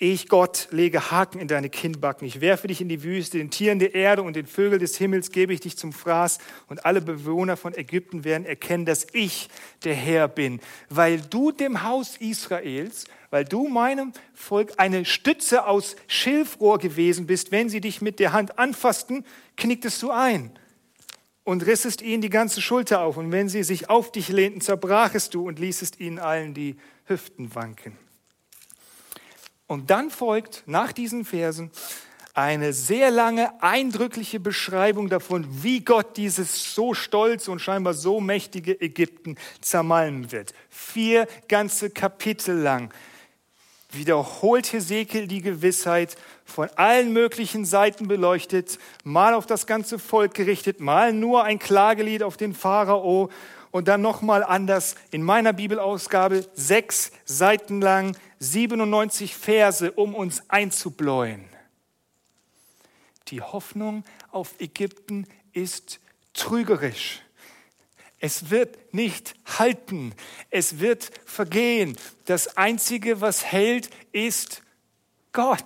Ich, 0.01 0.29
Gott, 0.29 0.69
lege 0.71 1.11
Haken 1.11 1.39
in 1.39 1.49
deine 1.49 1.69
Kinnbacken. 1.69 2.25
Ich 2.25 2.39
werfe 2.39 2.67
dich 2.67 2.79
in 2.79 2.87
die 2.87 3.03
Wüste, 3.03 3.37
den 3.37 3.51
Tieren 3.51 3.79
der 3.79 3.93
Erde 3.93 4.23
und 4.23 4.37
den 4.37 4.45
Vögeln 4.45 4.79
des 4.79 4.95
Himmels 4.97 5.29
gebe 5.29 5.53
ich 5.53 5.59
dich 5.59 5.77
zum 5.77 5.91
Fraß. 5.91 6.37
Und 6.67 6.85
alle 6.85 7.01
Bewohner 7.01 7.57
von 7.57 7.75
Ägypten 7.75 8.23
werden 8.23 8.45
erkennen, 8.45 8.85
dass 8.85 9.07
ich 9.11 9.49
der 9.83 9.95
Herr 9.95 10.29
bin. 10.29 10.61
Weil 10.89 11.19
du 11.19 11.51
dem 11.51 11.83
Haus 11.83 12.15
Israels, 12.15 13.07
weil 13.29 13.43
du 13.43 13.67
meinem 13.67 14.13
Volk 14.33 14.71
eine 14.77 15.03
Stütze 15.03 15.67
aus 15.67 15.97
Schilfrohr 16.07 16.77
gewesen 16.77 17.27
bist, 17.27 17.51
wenn 17.51 17.67
sie 17.67 17.81
dich 17.81 18.01
mit 18.01 18.19
der 18.19 18.31
Hand 18.31 18.57
anfassten, 18.57 19.25
knicktest 19.57 20.01
du 20.01 20.11
ein 20.11 20.57
und 21.43 21.65
rissest 21.65 22.01
ihnen 22.01 22.21
die 22.21 22.29
ganze 22.29 22.61
Schulter 22.61 23.01
auf. 23.01 23.17
Und 23.17 23.33
wenn 23.33 23.49
sie 23.49 23.63
sich 23.63 23.89
auf 23.89 24.13
dich 24.13 24.29
lehnten, 24.29 24.61
zerbrachest 24.61 25.33
du 25.33 25.45
und 25.45 25.59
ließest 25.59 25.99
ihnen 25.99 26.19
allen 26.19 26.53
die 26.53 26.77
Hüften 27.03 27.53
wanken. 27.53 28.08
Und 29.69 29.91
dann 29.91 30.09
folgt 30.09 30.63
nach 30.65 30.91
diesen 30.91 31.25
Versen 31.25 31.69
eine 32.33 32.73
sehr 32.73 33.11
lange, 33.11 33.61
eindrückliche 33.61 34.39
Beschreibung 34.39 35.09
davon, 35.09 35.45
wie 35.61 35.81
Gott 35.81 36.17
dieses 36.17 36.73
so 36.73 36.95
stolz 36.95 37.47
und 37.47 37.59
scheinbar 37.59 37.93
so 37.93 38.19
mächtige 38.19 38.81
Ägypten 38.81 39.37
zermalmen 39.61 40.31
wird. 40.31 40.55
Vier 40.71 41.27
ganze 41.47 41.91
Kapitel 41.91 42.55
lang 42.55 42.91
wiederholt 43.91 44.73
Hesekiel 44.73 45.27
die 45.27 45.43
Gewissheit, 45.43 46.15
von 46.45 46.69
allen 46.75 47.13
möglichen 47.13 47.63
Seiten 47.63 48.07
beleuchtet, 48.07 48.79
mal 49.03 49.35
auf 49.35 49.45
das 49.45 49.67
ganze 49.67 49.99
Volk 49.99 50.33
gerichtet, 50.33 50.79
mal 50.79 51.13
nur 51.13 51.43
ein 51.43 51.59
Klagelied 51.59 52.23
auf 52.23 52.37
den 52.37 52.55
Pharao 52.55 53.29
und 53.71 53.87
dann 53.87 54.01
nochmal 54.01 54.43
anders 54.43 54.95
in 55.11 55.23
meiner 55.23 55.53
Bibelausgabe 55.53 56.47
sechs 56.53 57.11
Seiten 57.25 57.81
lang 57.81 58.17
97 58.39 59.35
Verse, 59.35 59.91
um 59.91 60.15
uns 60.15 60.43
einzubläuen. 60.49 61.45
Die 63.27 63.41
Hoffnung 63.41 64.03
auf 64.31 64.59
Ägypten 64.59 65.27
ist 65.53 65.99
trügerisch. 66.33 67.21
Es 68.19 68.49
wird 68.49 68.93
nicht 68.93 69.35
halten. 69.59 70.13
Es 70.49 70.79
wird 70.79 71.11
vergehen. 71.25 71.97
Das 72.25 72.57
Einzige, 72.57 73.21
was 73.21 73.45
hält, 73.45 73.89
ist 74.11 74.61
Gott. 75.31 75.65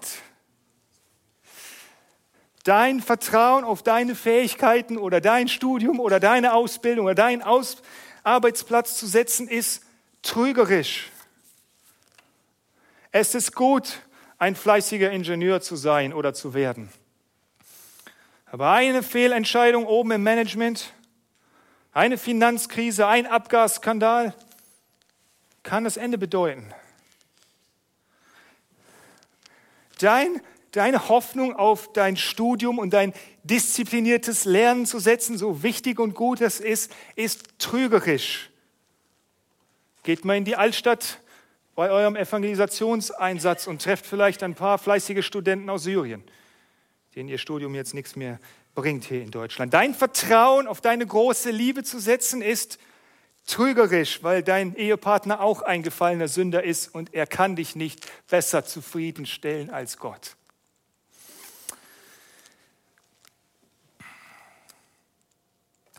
Dein 2.64 3.02
Vertrauen 3.02 3.66
auf 3.66 3.84
deine 3.84 4.16
Fähigkeiten 4.16 4.98
oder 4.98 5.20
dein 5.20 5.50
Studium 5.50 6.00
oder 6.00 6.20
deine 6.20 6.54
Ausbildung 6.54 7.06
oder 7.06 7.16
deinen 7.16 7.42
Aus 7.42 7.78
Arbeitsplatz 8.24 8.98
zu 8.98 9.06
setzen, 9.06 9.50
ist 9.50 9.84
trügerisch. 10.22 11.12
Es 13.12 13.36
ist 13.36 13.54
gut, 13.54 14.00
ein 14.38 14.56
fleißiger 14.56 15.12
Ingenieur 15.12 15.62
zu 15.62 15.76
sein 15.76 16.14
oder 16.14 16.34
zu 16.34 16.54
werden. 16.54 16.90
Aber 18.46 18.72
eine 18.72 19.04
Fehlentscheidung 19.04 19.86
oben 19.86 20.12
im 20.12 20.24
Management, 20.24 20.94
eine 21.92 22.18
Finanzkrise, 22.18 23.08
ein 23.08 23.28
Abgasskandal 23.28 24.34
kann 25.64 25.84
das 25.84 25.98
Ende 25.98 26.18
bedeuten. 26.18 26.74
Dein, 30.00 30.42
deine 30.74 31.08
Hoffnung 31.08 31.56
auf 31.56 31.94
dein 31.94 32.18
Studium 32.18 32.80
und 32.80 32.94
dein 32.94 33.14
diszipliniertes 33.44 34.44
Lernen 34.46 34.86
zu 34.86 35.00
setzen, 35.00 35.38
so 35.38 35.64
wichtig 35.64 36.00
und 36.00 36.16
gut 36.16 36.42
es 36.42 36.60
ist, 36.60 36.92
ist 37.16 37.60
trügerisch. 37.60 38.50
Geht 40.04 40.26
mal 40.26 40.36
in 40.36 40.46
die 40.46 40.56
Altstadt 40.56 41.20
bei 41.76 41.90
eurem 41.90 42.16
Evangelisationseinsatz 42.16 43.68
und 43.68 43.82
trefft 43.82 44.06
vielleicht 44.06 44.44
ein 44.44 44.56
paar 44.56 44.78
fleißige 44.78 45.26
Studenten 45.26 45.70
aus 45.70 45.84
Syrien, 45.84 46.24
denen 47.16 47.30
ihr 47.30 47.38
Studium 47.38 47.74
jetzt 47.76 47.94
nichts 47.94 48.16
mehr 48.16 48.40
bringt 48.76 49.06
hier 49.06 49.22
in 49.22 49.32
Deutschland. 49.32 49.74
Dein 49.74 49.94
Vertrauen 49.94 50.68
auf 50.68 50.82
deine 50.82 51.06
große 51.06 51.52
Liebe 51.52 51.84
zu 51.84 52.00
setzen 52.00 52.42
ist 52.42 52.80
trügerisch, 53.46 54.24
weil 54.24 54.42
dein 54.42 54.76
Ehepartner 54.76 55.42
auch 55.42 55.62
ein 55.62 55.84
gefallener 55.84 56.28
Sünder 56.28 56.64
ist 56.64 56.94
und 56.94 57.14
er 57.14 57.28
kann 57.28 57.56
dich 57.56 57.76
nicht 57.76 58.08
besser 58.28 58.66
zufriedenstellen 58.66 59.70
als 59.70 59.98
Gott. 59.98 60.36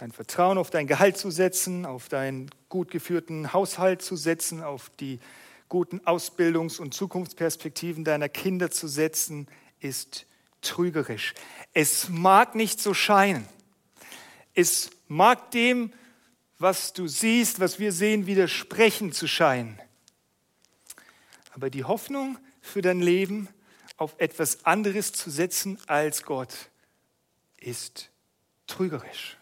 Dein 0.04 0.12
Vertrauen 0.12 0.58
auf 0.58 0.68
dein 0.68 0.86
Gehalt 0.86 1.16
zu 1.16 1.30
setzen, 1.30 1.86
auf 1.86 2.10
deinen 2.10 2.50
gut 2.68 2.90
geführten 2.90 3.54
Haushalt 3.54 4.02
zu 4.02 4.16
setzen, 4.16 4.62
auf 4.62 4.90
die 5.00 5.18
guten 5.70 5.98
Ausbildungs- 6.00 6.78
und 6.78 6.92
Zukunftsperspektiven 6.92 8.04
deiner 8.04 8.28
Kinder 8.28 8.70
zu 8.70 8.86
setzen, 8.86 9.48
ist 9.80 10.26
trügerisch. 10.60 11.32
Es 11.72 12.10
mag 12.10 12.54
nicht 12.54 12.82
so 12.82 12.92
scheinen. 12.92 13.48
Es 14.52 14.90
mag 15.08 15.50
dem, 15.52 15.90
was 16.58 16.92
du 16.92 17.08
siehst, 17.08 17.58
was 17.58 17.78
wir 17.78 17.90
sehen, 17.90 18.26
widersprechen 18.26 19.10
zu 19.10 19.26
scheinen. 19.26 19.80
Aber 21.54 21.70
die 21.70 21.84
Hoffnung 21.84 22.36
für 22.60 22.82
dein 22.82 23.00
Leben 23.00 23.48
auf 23.96 24.16
etwas 24.18 24.66
anderes 24.66 25.12
zu 25.12 25.30
setzen 25.30 25.78
als 25.86 26.24
Gott 26.24 26.68
ist 27.56 28.10
trügerisch. 28.66 29.38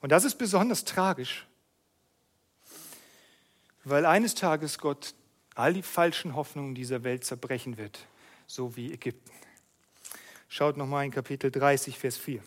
Und 0.00 0.10
das 0.12 0.24
ist 0.24 0.36
besonders 0.36 0.84
tragisch, 0.84 1.46
weil 3.84 4.06
eines 4.06 4.34
Tages 4.34 4.78
Gott 4.78 5.14
all 5.54 5.74
die 5.74 5.82
falschen 5.82 6.34
Hoffnungen 6.34 6.74
dieser 6.74 7.04
Welt 7.04 7.24
zerbrechen 7.24 7.76
wird, 7.76 8.06
so 8.46 8.76
wie 8.76 8.92
Ägypten. 8.92 9.30
Schaut 10.48 10.76
nochmal 10.76 11.04
in 11.04 11.10
Kapitel 11.10 11.50
30, 11.50 11.98
Vers 11.98 12.16
4. 12.16 12.42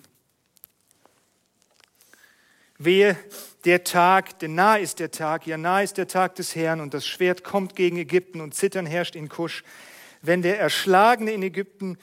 Wehe 2.80 3.18
der 3.66 3.84
Tag, 3.84 4.40
denn 4.40 4.56
nah 4.56 4.76
ist 4.76 5.00
der 5.00 5.12
Tag, 5.12 5.48
ja 5.48 5.58
nah 5.58 5.82
ist 5.82 5.98
der 5.98 6.08
Tag 6.08 6.36
des 6.36 6.56
Herrn 6.56 6.82
und 6.82 6.94
das 6.94 7.06
Schwert 7.08 7.44
kommt 7.44 7.76
gegen 7.76 7.98
Ägypten 7.98 8.42
und 8.42 8.56
Zittern 8.56 8.86
herrscht 8.86 9.16
in 9.16 9.30
Kusch. 9.30 9.64
Wenn 10.22 10.42
der 10.42 10.60
Erschlagene 10.60 11.32
in 11.32 11.44
Ägypten 11.44 11.98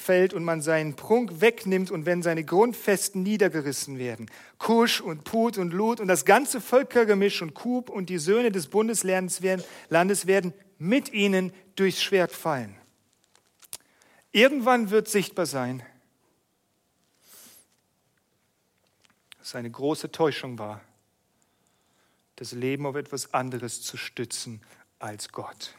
fällt 0.00 0.32
und 0.32 0.44
man 0.44 0.62
seinen 0.62 0.96
Prunk 0.96 1.40
wegnimmt 1.40 1.90
und 1.90 2.06
wenn 2.06 2.22
seine 2.22 2.42
Grundfesten 2.42 3.22
niedergerissen 3.22 3.98
werden. 3.98 4.30
Kusch 4.58 5.00
und 5.00 5.24
Put 5.24 5.58
und 5.58 5.72
Lut 5.72 6.00
und 6.00 6.08
das 6.08 6.24
ganze 6.24 6.60
Völkergemisch 6.60 7.42
und 7.42 7.54
Kub 7.54 7.90
und 7.90 8.08
die 8.08 8.18
Söhne 8.18 8.50
des 8.50 8.68
Bundeslandes 8.68 9.42
werden 9.42 10.54
mit 10.78 11.12
ihnen 11.12 11.52
durchs 11.76 12.02
Schwert 12.02 12.32
fallen. 12.32 12.74
Irgendwann 14.32 14.90
wird 14.90 15.08
sichtbar 15.08 15.46
sein, 15.46 15.82
dass 19.38 19.54
eine 19.54 19.70
große 19.70 20.12
Täuschung 20.12 20.58
war, 20.58 20.80
das 22.36 22.52
Leben 22.52 22.86
auf 22.86 22.94
etwas 22.94 23.34
anderes 23.34 23.82
zu 23.82 23.96
stützen 23.96 24.62
als 24.98 25.30
Gott. 25.30 25.74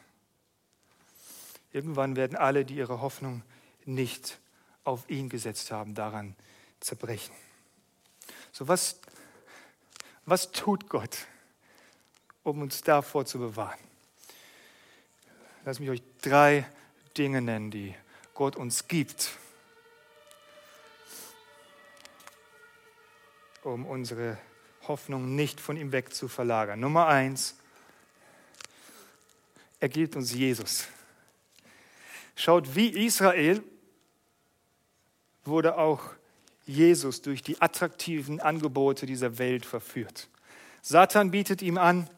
Irgendwann 1.71 2.15
werden 2.15 2.37
alle, 2.37 2.65
die 2.65 2.75
ihre 2.75 3.01
Hoffnung 3.01 3.43
nicht 3.85 4.39
auf 4.83 5.09
ihn 5.09 5.29
gesetzt 5.29 5.71
haben, 5.71 5.93
daran 5.93 6.35
zerbrechen. 6.79 7.33
So 8.51 8.67
was, 8.67 8.99
was 10.25 10.51
tut 10.51 10.89
Gott, 10.89 11.27
um 12.43 12.61
uns 12.61 12.81
davor 12.81 13.25
zu 13.25 13.39
bewahren? 13.39 13.79
Lass 15.63 15.79
mich 15.79 15.89
euch 15.89 16.01
drei 16.21 16.67
Dinge 17.17 17.41
nennen, 17.41 17.69
die 17.69 17.95
Gott 18.33 18.55
uns 18.55 18.87
gibt, 18.87 19.29
um 23.63 23.85
unsere 23.85 24.39
Hoffnung 24.87 25.35
nicht 25.35 25.59
von 25.59 25.77
ihm 25.77 25.91
weg 25.91 26.13
zu 26.13 26.27
verlagern. 26.27 26.79
Nummer 26.79 27.07
eins, 27.07 27.55
er 29.79 29.89
gibt 29.89 30.15
uns 30.15 30.33
Jesus. 30.33 30.85
Schaut, 32.41 32.75
wie 32.75 32.87
Israel 32.87 33.61
wurde 35.45 35.77
auch 35.77 36.01
Jesus 36.65 37.21
durch 37.21 37.43
die 37.43 37.61
attraktiven 37.61 38.39
Angebote 38.39 39.05
dieser 39.05 39.37
Welt 39.37 39.63
verführt. 39.63 40.27
Satan 40.81 41.29
bietet 41.29 41.61
ihm 41.61 41.77
an, 41.77 42.09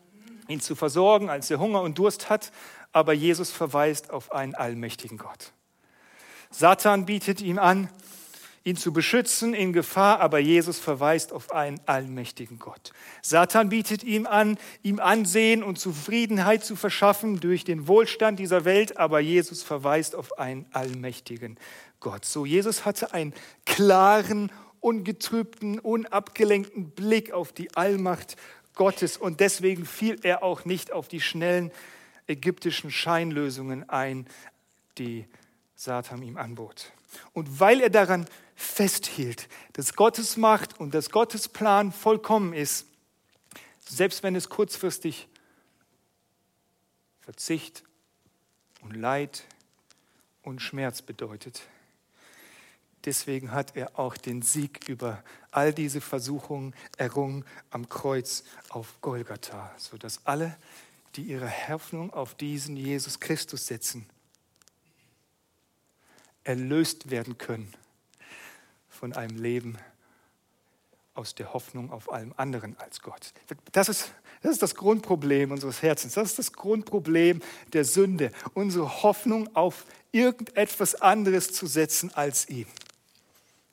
ihn 0.48 0.62
zu 0.62 0.76
versorgen, 0.76 1.30
als 1.30 1.52
er 1.52 1.60
Hunger 1.60 1.82
und 1.82 2.00
Durst 2.00 2.30
hat, 2.30 2.54
aber 2.94 3.12
Jesus 3.12 3.52
verweist 3.52 4.12
auf 4.12 4.32
einen 4.32 4.56
allmächtigen 4.56 5.18
Gott. 5.18 5.52
Satan 6.52 7.06
bietet 7.06 7.42
ihm 7.42 7.60
an, 7.60 7.90
ihn 8.63 8.78
zu 8.78 8.93
beschützen 8.93 9.54
in 9.54 9.73
Gefahr, 9.73 10.21
aber 10.21 10.39
Jesus 10.39 10.80
verweist 10.80 11.34
auf 11.34 11.52
einen 11.52 11.82
allmächtigen 11.86 12.60
Gott. 12.60 12.93
Satan 13.21 13.69
bietet 13.69 14.04
ihm 14.04 14.26
an, 14.26 14.58
ihm 14.84 14.99
Ansehen 14.99 15.63
und 15.63 15.80
Zufriedenheit 15.80 16.63
zu 16.63 16.76
verschaffen 16.76 17.39
durch 17.39 17.65
den 17.65 17.88
Wohlstand 17.88 18.39
dieser 18.39 18.63
Welt, 18.63 18.97
aber 18.97 19.19
Jesus 19.19 19.63
verweist 19.63 20.15
auf 20.15 20.39
einen 20.39 20.65
allmächtigen 20.71 21.58
Gott. 21.99 22.23
So, 22.23 22.45
Jesus 22.45 22.86
hatte 22.86 23.13
einen 23.13 23.34
klaren, 23.65 24.52
ungetrübten, 24.80 25.80
unabgelenkten 25.80 26.91
Blick 26.91 27.32
auf 27.32 27.52
die 27.52 27.73
Allmacht 27.76 28.38
Gottes 28.76 29.17
und 29.17 29.39
deswegen 29.39 29.86
fiel 29.86 30.19
er 30.23 30.41
auch 30.41 30.65
nicht 30.65 30.91
auf 30.91 31.08
die 31.08 31.21
schnellen 31.21 31.71
ägyptischen 32.28 32.91
Scheinlösungen 32.91 33.89
ein, 33.89 34.26
die 34.97 35.26
Satan 35.76 36.21
ihm 36.21 36.38
anbot. 36.38 36.91
Und 37.34 37.60
weil 37.60 37.82
er 37.82 37.89
daran 37.89 38.26
festhielt, 38.56 39.48
dass 39.74 39.96
Gottes 39.96 40.38
Macht 40.38 40.80
und 40.80 40.94
dass 40.94 41.10
Gottes 41.10 41.48
Plan 41.50 41.92
vollkommen 41.92 42.54
ist, 42.54 42.88
selbst 43.88 44.24
wenn 44.24 44.36
es 44.36 44.50
kurzfristig 44.50 45.28
Verzicht 47.22 47.84
und 48.82 48.96
Leid 48.96 49.44
und 50.42 50.62
Schmerz 50.62 51.02
bedeutet. 51.02 51.62
Deswegen 53.06 53.52
hat 53.52 53.76
er 53.76 54.00
auch 54.00 54.16
den 54.16 54.42
Sieg 54.42 54.88
über 54.88 55.24
all 55.52 55.74
diese 55.74 56.00
Versuchungen 56.00 56.74
errungen 56.98 57.46
am 57.70 57.89
Kreuz 57.89 58.44
auf 58.70 59.02
Golgatha, 59.02 59.74
sodass 59.78 60.26
alle, 60.26 60.58
die 61.16 61.24
ihre 61.24 61.50
Hoffnung 61.68 62.13
auf 62.13 62.36
diesen 62.36 62.78
Jesus 62.78 63.20
Christus 63.20 63.68
setzen, 63.68 64.10
erlöst 66.44 67.10
werden 67.10 67.38
können 67.38 67.74
von 69.04 69.12
einem 69.12 69.38
Leben 69.38 69.78
aus 71.13 71.36
der 71.36 71.54
Hoffnung 71.54 71.92
auf 71.92 72.10
allem 72.10 72.34
anderen 72.38 72.78
als 72.80 73.02
Gott. 73.02 73.34
Das 73.74 73.89
ist, 73.89 74.13
das 74.42 74.54
ist 74.54 74.62
das 74.62 74.76
Grundproblem 74.76 75.52
unseres 75.52 75.82
Herzens. 75.82 76.13
Das 76.13 76.30
ist 76.30 76.39
das 76.39 76.54
Grundproblem 76.54 77.42
der 77.74 77.84
Sünde. 77.84 78.32
Unsere 78.54 79.04
Hoffnung 79.04 79.54
auf 79.58 79.84
irgendetwas 80.13 80.96
anderes 80.96 81.52
zu 81.52 81.68
setzen 81.68 82.13
als 82.13 82.48
ihm. 82.48 82.66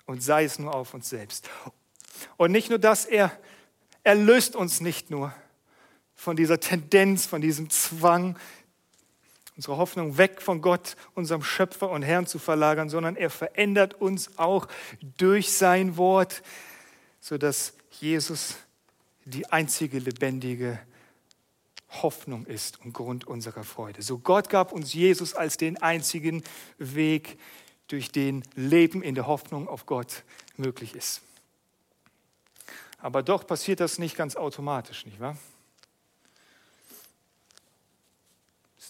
Und 0.05 0.21
sei 0.21 0.43
es 0.43 0.59
nur 0.59 0.75
auf 0.75 0.95
uns 0.95 1.09
selbst. 1.11 1.49
Und 2.37 2.51
nicht 2.51 2.69
nur 2.69 2.81
das, 2.81 3.05
er 3.05 3.31
erlöst 4.03 4.57
uns 4.57 4.81
nicht 4.81 5.11
nur 5.11 5.33
von 6.17 6.35
dieser 6.35 6.59
Tendenz, 6.59 7.27
von 7.27 7.41
diesem 7.41 7.71
Zwang, 7.71 8.37
unsere 9.61 9.77
Hoffnung 9.77 10.17
weg 10.17 10.41
von 10.41 10.63
Gott, 10.63 10.97
unserem 11.15 11.43
Schöpfer 11.43 11.91
und 11.91 12.01
Herrn 12.01 12.27
zu 12.27 12.39
verlagern, 12.39 12.89
sondern 12.89 13.15
er 13.15 13.29
verändert 13.29 13.93
uns 13.93 14.39
auch 14.39 14.67
durch 15.19 15.53
sein 15.53 15.99
Wort, 15.99 16.43
sodass 17.21 17.75
Jesus 17.91 18.55
die 19.27 19.53
einzige 19.53 19.99
lebendige 19.99 20.81
Hoffnung 21.91 22.47
ist 22.47 22.81
und 22.81 22.95
Grund 22.95 23.27
unserer 23.27 23.63
Freude. 23.63 24.01
So 24.01 24.17
Gott 24.17 24.49
gab 24.49 24.73
uns 24.73 24.95
Jesus 24.95 25.35
als 25.35 25.59
den 25.59 25.77
einzigen 25.83 26.43
Weg, 26.79 27.39
durch 27.89 28.11
den 28.11 28.43
Leben 28.55 29.03
in 29.03 29.15
der 29.15 29.27
Hoffnung 29.27 29.69
auf 29.69 29.85
Gott 29.85 30.23
möglich 30.57 30.95
ist. 30.95 31.21
Aber 32.97 33.23
doch 33.23 33.47
passiert 33.47 33.81
das 33.81 33.99
nicht 33.99 34.17
ganz 34.17 34.37
automatisch, 34.37 35.05
nicht 35.05 35.21
wahr? 35.21 35.37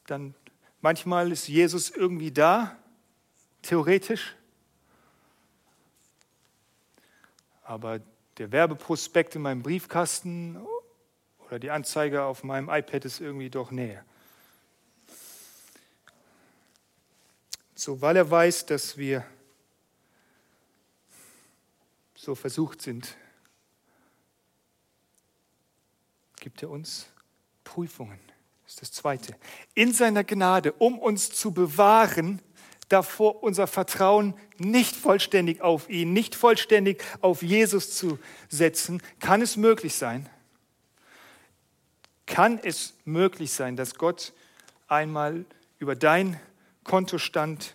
Dann 0.07 0.35
Manchmal 0.81 1.31
ist 1.31 1.49
Jesus 1.49 1.91
irgendwie 1.91 2.31
da, 2.31 2.77
theoretisch, 3.63 4.35
aber 7.63 8.01
der 8.39 8.51
Werbeprospekt 8.51 9.37
in 9.37 9.43
meinem 9.43 9.63
Briefkasten 9.63 10.59
oder 11.47 11.59
die 11.59 11.71
Anzeige 11.71 12.23
auf 12.23 12.43
meinem 12.43 12.71
iPad 12.71 13.05
ist 13.05 13.21
irgendwie 13.21 13.51
doch 13.51 13.71
näher. 13.71 14.05
So, 17.75 18.01
weil 18.01 18.17
er 18.17 18.31
weiß, 18.31 18.67
dass 18.67 18.97
wir 18.97 19.25
so 22.15 22.35
versucht 22.35 22.83
sind, 22.83 23.17
gibt 26.37 26.63
er 26.63 26.71
uns 26.71 27.07
Prüfungen. 27.65 28.30
Das 28.71 28.75
ist 28.77 28.83
das 28.83 28.93
Zweite. 28.93 29.35
In 29.75 29.93
seiner 29.93 30.23
Gnade, 30.23 30.71
um 30.75 31.01
uns 31.01 31.33
zu 31.33 31.51
bewahren, 31.51 32.41
davor 32.89 33.43
unser 33.43 33.67
Vertrauen 33.67 34.33
nicht 34.59 34.95
vollständig 34.95 35.61
auf 35.61 35.91
ihn, 35.91 36.13
nicht 36.13 36.37
vollständig 36.37 37.03
auf 37.21 37.43
Jesus 37.43 37.97
zu 37.97 38.21
setzen, 38.49 39.03
kann 39.19 39.43
es 39.43 39.57
möglich 39.57 39.97
sein, 39.97 40.29
kann 42.27 42.61
es 42.63 42.95
möglich 43.05 43.53
sein, 43.53 43.75
dass 43.75 43.97
Gott 43.97 44.33
einmal 44.87 45.45
über 45.81 45.97
dein 45.97 46.39
Kontostand, 46.85 47.75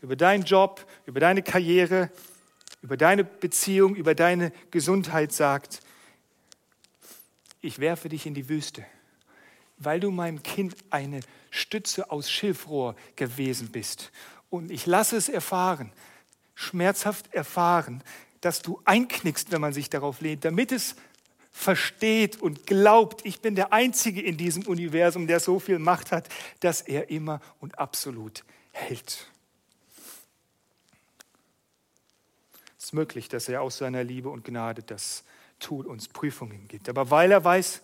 über 0.00 0.16
deinen 0.16 0.42
Job, 0.42 0.84
über 1.06 1.20
deine 1.20 1.44
Karriere, 1.44 2.10
über 2.82 2.96
deine 2.96 3.22
Beziehung, 3.22 3.94
über 3.94 4.16
deine 4.16 4.52
Gesundheit 4.72 5.32
sagt, 5.32 5.78
ich 7.60 7.78
werfe 7.78 8.08
dich 8.08 8.26
in 8.26 8.34
die 8.34 8.48
Wüste 8.48 8.84
weil 9.84 10.00
du 10.00 10.10
meinem 10.10 10.42
Kind 10.42 10.76
eine 10.90 11.20
Stütze 11.50 12.10
aus 12.10 12.30
Schilfrohr 12.30 12.96
gewesen 13.16 13.70
bist 13.70 14.10
und 14.50 14.70
ich 14.70 14.86
lasse 14.86 15.16
es 15.16 15.28
erfahren, 15.28 15.92
schmerzhaft 16.54 17.32
erfahren, 17.32 18.02
dass 18.42 18.60
du 18.60 18.80
einknickst, 18.84 19.50
wenn 19.50 19.60
man 19.60 19.72
sich 19.72 19.88
darauf 19.88 20.20
lehnt, 20.20 20.44
damit 20.44 20.72
es 20.72 20.96
versteht 21.52 22.40
und 22.40 22.66
glaubt, 22.66 23.24
ich 23.24 23.40
bin 23.40 23.54
der 23.54 23.72
Einzige 23.72 24.20
in 24.20 24.36
diesem 24.36 24.66
Universum, 24.66 25.26
der 25.26 25.38
so 25.38 25.58
viel 25.58 25.78
Macht 25.78 26.12
hat, 26.12 26.28
dass 26.60 26.80
er 26.80 27.10
immer 27.10 27.40
und 27.60 27.78
absolut 27.78 28.44
hält. 28.72 29.28
Es 32.78 32.86
ist 32.86 32.92
möglich, 32.94 33.28
dass 33.28 33.48
er 33.48 33.62
aus 33.62 33.78
seiner 33.78 34.02
Liebe 34.02 34.28
und 34.28 34.44
Gnade 34.44 34.82
das 34.82 35.24
tut, 35.60 35.86
uns 35.86 36.08
Prüfungen 36.08 36.66
gibt. 36.68 36.88
Aber 36.88 37.10
weil 37.10 37.30
er 37.30 37.44
weiß, 37.44 37.82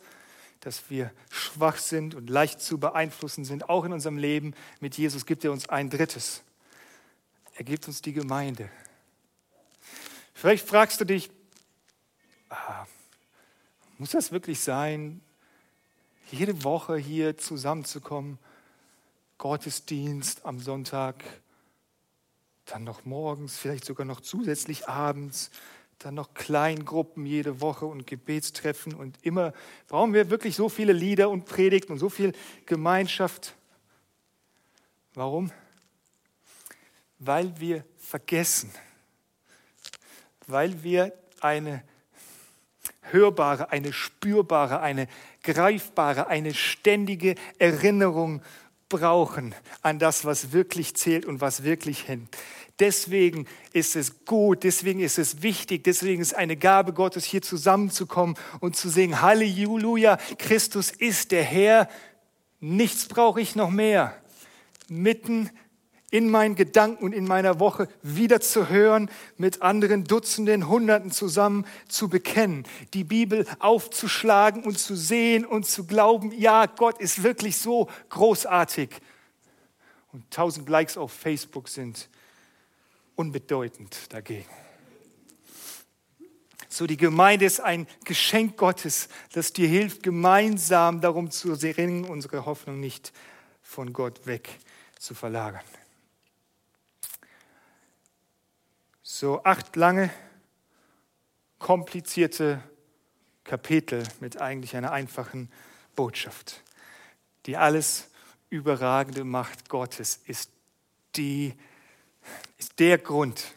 dass 0.61 0.91
wir 0.91 1.13
schwach 1.31 1.77
sind 1.77 2.15
und 2.15 2.29
leicht 2.29 2.61
zu 2.61 2.79
beeinflussen 2.79 3.45
sind, 3.45 3.69
auch 3.69 3.85
in 3.85 3.93
unserem 3.93 4.19
Leben 4.19 4.55
mit 4.81 4.97
Jesus, 4.97 5.27
gibt 5.27 5.45
er 5.45 5.53
uns 5.53 5.69
ein 5.69 5.91
drittes. 5.91 6.43
Er 7.55 7.65
gibt 7.65 7.87
uns 7.89 8.03
die 8.03 8.13
Gemeinde. 8.13 8.71
Vielleicht 10.35 10.67
fragst 10.69 11.01
du 11.01 11.05
dich, 11.05 11.31
ah, 12.51 12.87
muss 13.99 14.11
das 14.11 14.31
wirklich 14.31 14.61
sein, 14.61 15.21
jede 16.31 16.63
Woche 16.63 16.97
hier 16.97 17.37
zusammenzukommen? 17.37 18.39
Gottesdienst 19.39 20.45
am 20.45 20.59
Sonntag, 20.59 21.25
dann 22.67 22.85
noch 22.85 23.05
morgens, 23.05 23.57
vielleicht 23.57 23.85
sogar 23.85 24.05
noch 24.05 24.21
zusätzlich 24.21 24.89
abends, 24.89 25.51
dann 25.99 26.15
noch 26.15 26.33
Kleingruppen 26.35 27.27
jede 27.27 27.61
Woche 27.61 27.87
und 27.87 28.07
Gebetstreffen 28.07 28.95
und 28.95 29.19
immer 29.23 29.53
brauchen 29.89 30.15
wir 30.15 30.31
wirklich 30.31 30.55
so 30.55 30.69
viele 30.69 30.93
Lieder 30.93 31.29
und 31.29 31.45
Predigten 31.45 31.93
und 31.93 31.99
so 31.99 32.09
viel 32.09 32.33
Gemeinschaft. 32.67 33.57
Warum? 35.15 35.51
Weil 37.19 37.59
wir 37.59 37.85
vergessen, 37.97 38.71
weil 40.47 40.85
wir 40.85 41.13
eine 41.41 41.83
hörbare, 43.03 43.73
eine 43.73 43.93
spürbare, 43.93 44.81
eine 44.81 45.09
greifbare, 45.43 46.29
eine 46.29 46.55
ständige 46.55 47.35
Erinnerung 47.59 48.43
brauchen 48.89 49.55
an 49.83 49.99
das, 49.99 50.25
was 50.25 50.53
wirklich 50.53 50.95
zählt 50.95 51.27
und 51.27 51.41
was 51.41 51.65
wirklich. 51.65 52.07
Deswegen 52.81 53.47
ist 53.73 53.97
es 53.97 54.25
gut, 54.25 54.63
deswegen 54.63 55.01
ist 55.01 55.19
es 55.19 55.43
wichtig, 55.43 55.83
deswegen 55.83 56.23
ist 56.23 56.35
eine 56.35 56.57
Gabe 56.57 56.93
Gottes, 56.93 57.25
hier 57.25 57.43
zusammenzukommen 57.43 58.37
und 58.61 58.77
zu 58.77 58.89
singen, 58.89 59.21
Halleluja, 59.21 60.17
Christus 60.39 60.91
ist 60.91 61.33
der 61.33 61.43
Herr, 61.43 61.89
nichts 62.61 63.07
brauche 63.07 63.41
ich 63.41 63.57
noch 63.57 63.71
mehr. 63.71 64.17
Mitten 64.89 65.51
in 66.11 66.31
meinen 66.31 66.55
Gedanken 66.55 67.05
und 67.05 67.13
in 67.13 67.27
meiner 67.27 67.61
Woche 67.61 67.89
wieder 68.03 68.41
zu 68.41 68.69
hören, 68.69 69.11
mit 69.37 69.61
anderen 69.61 70.05
Dutzenden, 70.05 70.69
Hunderten 70.69 71.11
zusammen 71.11 71.67
zu 71.89 72.09
bekennen, 72.09 72.65
die 72.95 73.05
Bibel 73.05 73.45
aufzuschlagen 73.59 74.63
und 74.63 74.79
zu 74.79 74.97
sehen 74.97 75.45
und 75.45 75.67
zu 75.67 75.85
glauben, 75.85 76.33
ja, 76.33 76.67
Gott 76.67 76.99
ist 76.99 77.23
wirklich 77.23 77.59
so 77.59 77.89
großartig. 78.09 78.89
Und 80.13 80.31
tausend 80.31 80.69
Likes 80.69 80.97
auf 80.97 81.13
Facebook 81.13 81.69
sind 81.69 82.09
unbedeutend 83.19 84.13
dagegen. 84.13 84.49
So, 86.69 86.87
die 86.87 86.97
Gemeinde 86.97 87.45
ist 87.45 87.61
ein 87.61 87.87
Geschenk 88.05 88.57
Gottes, 88.57 89.09
das 89.33 89.53
dir 89.53 89.69
hilft, 89.69 90.03
gemeinsam 90.03 91.01
darum 91.01 91.31
zu 91.31 91.53
ringen, 91.53 92.05
unsere 92.05 92.47
Hoffnung 92.47 92.79
nicht 92.79 93.13
von 93.63 93.93
Gott 93.93 94.27
weg 94.27 94.49
zu 94.99 95.15
verlagern. 95.15 95.65
so 99.19 99.43
acht 99.43 99.75
lange, 99.75 100.11
komplizierte 101.59 102.63
Kapitel 103.43 104.05
mit 104.21 104.41
eigentlich 104.41 104.77
einer 104.77 104.93
einfachen 104.93 105.51
Botschaft. 105.97 106.63
Die 107.47 107.57
alles 107.57 108.11
überragende 108.49 109.25
Macht 109.25 109.69
Gottes 109.69 110.21
ist, 110.27 110.53
die, 111.17 111.55
ist 112.59 112.79
der 112.79 112.99
Grund 112.99 113.55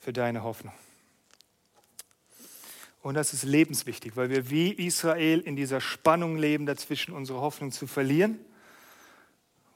für 0.00 0.12
deine 0.12 0.42
Hoffnung. 0.42 0.72
Und 3.02 3.14
das 3.14 3.32
ist 3.32 3.44
lebenswichtig, 3.44 4.16
weil 4.16 4.28
wir 4.28 4.50
wie 4.50 4.72
Israel 4.72 5.40
in 5.40 5.56
dieser 5.56 5.80
Spannung 5.80 6.36
leben, 6.36 6.66
dazwischen 6.66 7.14
unsere 7.14 7.40
Hoffnung 7.40 7.72
zu 7.72 7.86
verlieren 7.86 8.38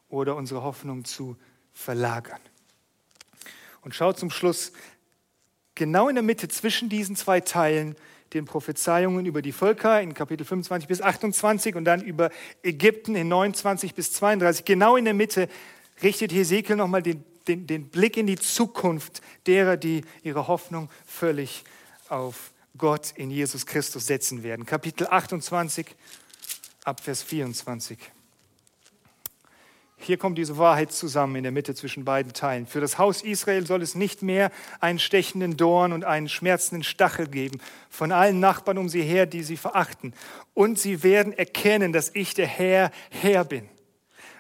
oder 0.09 0.37
unsere 0.37 0.63
Hoffnung 0.63 1.05
zu 1.05 1.37
verlagern. 1.73 2.41
Und 3.81 3.95
schau 3.95 4.13
zum 4.13 4.31
Schluss, 4.31 4.73
genau 5.75 6.09
in 6.09 6.15
der 6.15 6.23
Mitte 6.23 6.49
zwischen 6.49 6.89
diesen 6.89 7.17
zwei 7.17 7.41
Teilen, 7.41 7.97
den 8.35 8.45
Prophezeiungen 8.45 9.27
über 9.27 9.43
die 9.43 9.53
Völker 9.53 10.01
in 10.01 10.13
Kapitel 10.13 10.45
25 10.45 10.89
bis 10.89 11.01
28 11.01 11.77
und 11.77 11.85
dann 11.85 12.03
über 12.03 12.31
Ägypten 12.63 13.15
in 13.15 13.29
29 13.29 13.95
bis 13.95 14.13
32, 14.13 14.65
genau 14.65 14.97
in 14.97 15.05
der 15.05 15.15
Mitte 15.15 15.49
richtet 16.03 16.33
Hesekiel 16.33 16.77
nochmal 16.77 17.03
den, 17.03 17.25
den, 17.49 17.67
den 17.67 17.89
Blick 17.89 18.17
in 18.17 18.27
die 18.27 18.39
Zukunft 18.39 19.21
derer, 19.47 19.77
die 19.77 20.03
ihre 20.23 20.49
Hoffnung 20.49 20.89
völlig 21.07 21.65
auf 22.09 22.53
Gott 22.77 23.13
in 23.17 23.31
Jesus 23.31 23.67
Christus 23.67 24.07
setzen 24.07 24.43
werden. 24.43 24.67
Kapitel 24.67 25.07
28 25.09 25.87
ab 26.85 27.01
Vers 27.01 27.23
24. 27.23 27.99
Hier 29.97 30.19
kommt 30.19 30.37
diese 30.37 30.59
Wahrheit 30.59 30.93
zusammen 30.93 31.37
in 31.37 31.45
der 31.45 31.53
Mitte 31.53 31.75
zwischen 31.75 32.05
beiden 32.05 32.35
Teilen. 32.35 32.67
Für 32.67 32.81
das 32.81 32.99
Haus 32.99 33.23
Israel 33.23 33.67
soll 33.67 33.81
es 33.81 33.95
nicht 33.95 34.21
mehr 34.21 34.51
einen 34.81 34.99
stechenden 34.99 35.57
Dorn 35.57 35.95
und 35.95 36.05
einen 36.05 36.29
schmerzenden 36.29 36.83
Stachel 36.83 37.27
geben 37.27 37.59
von 37.89 38.13
allen 38.13 38.39
Nachbarn 38.39 38.77
um 38.77 38.91
sie 38.91 39.03
her, 39.03 39.25
die 39.25 39.43
sie 39.43 39.57
verachten. 39.57 40.13
Und 40.53 40.79
sie 40.79 41.03
werden 41.03 41.33
erkennen, 41.33 41.95
dass 41.95 42.11
ich 42.13 42.35
der 42.35 42.47
Herr, 42.47 42.91
Herr 43.09 43.45
bin. 43.45 43.67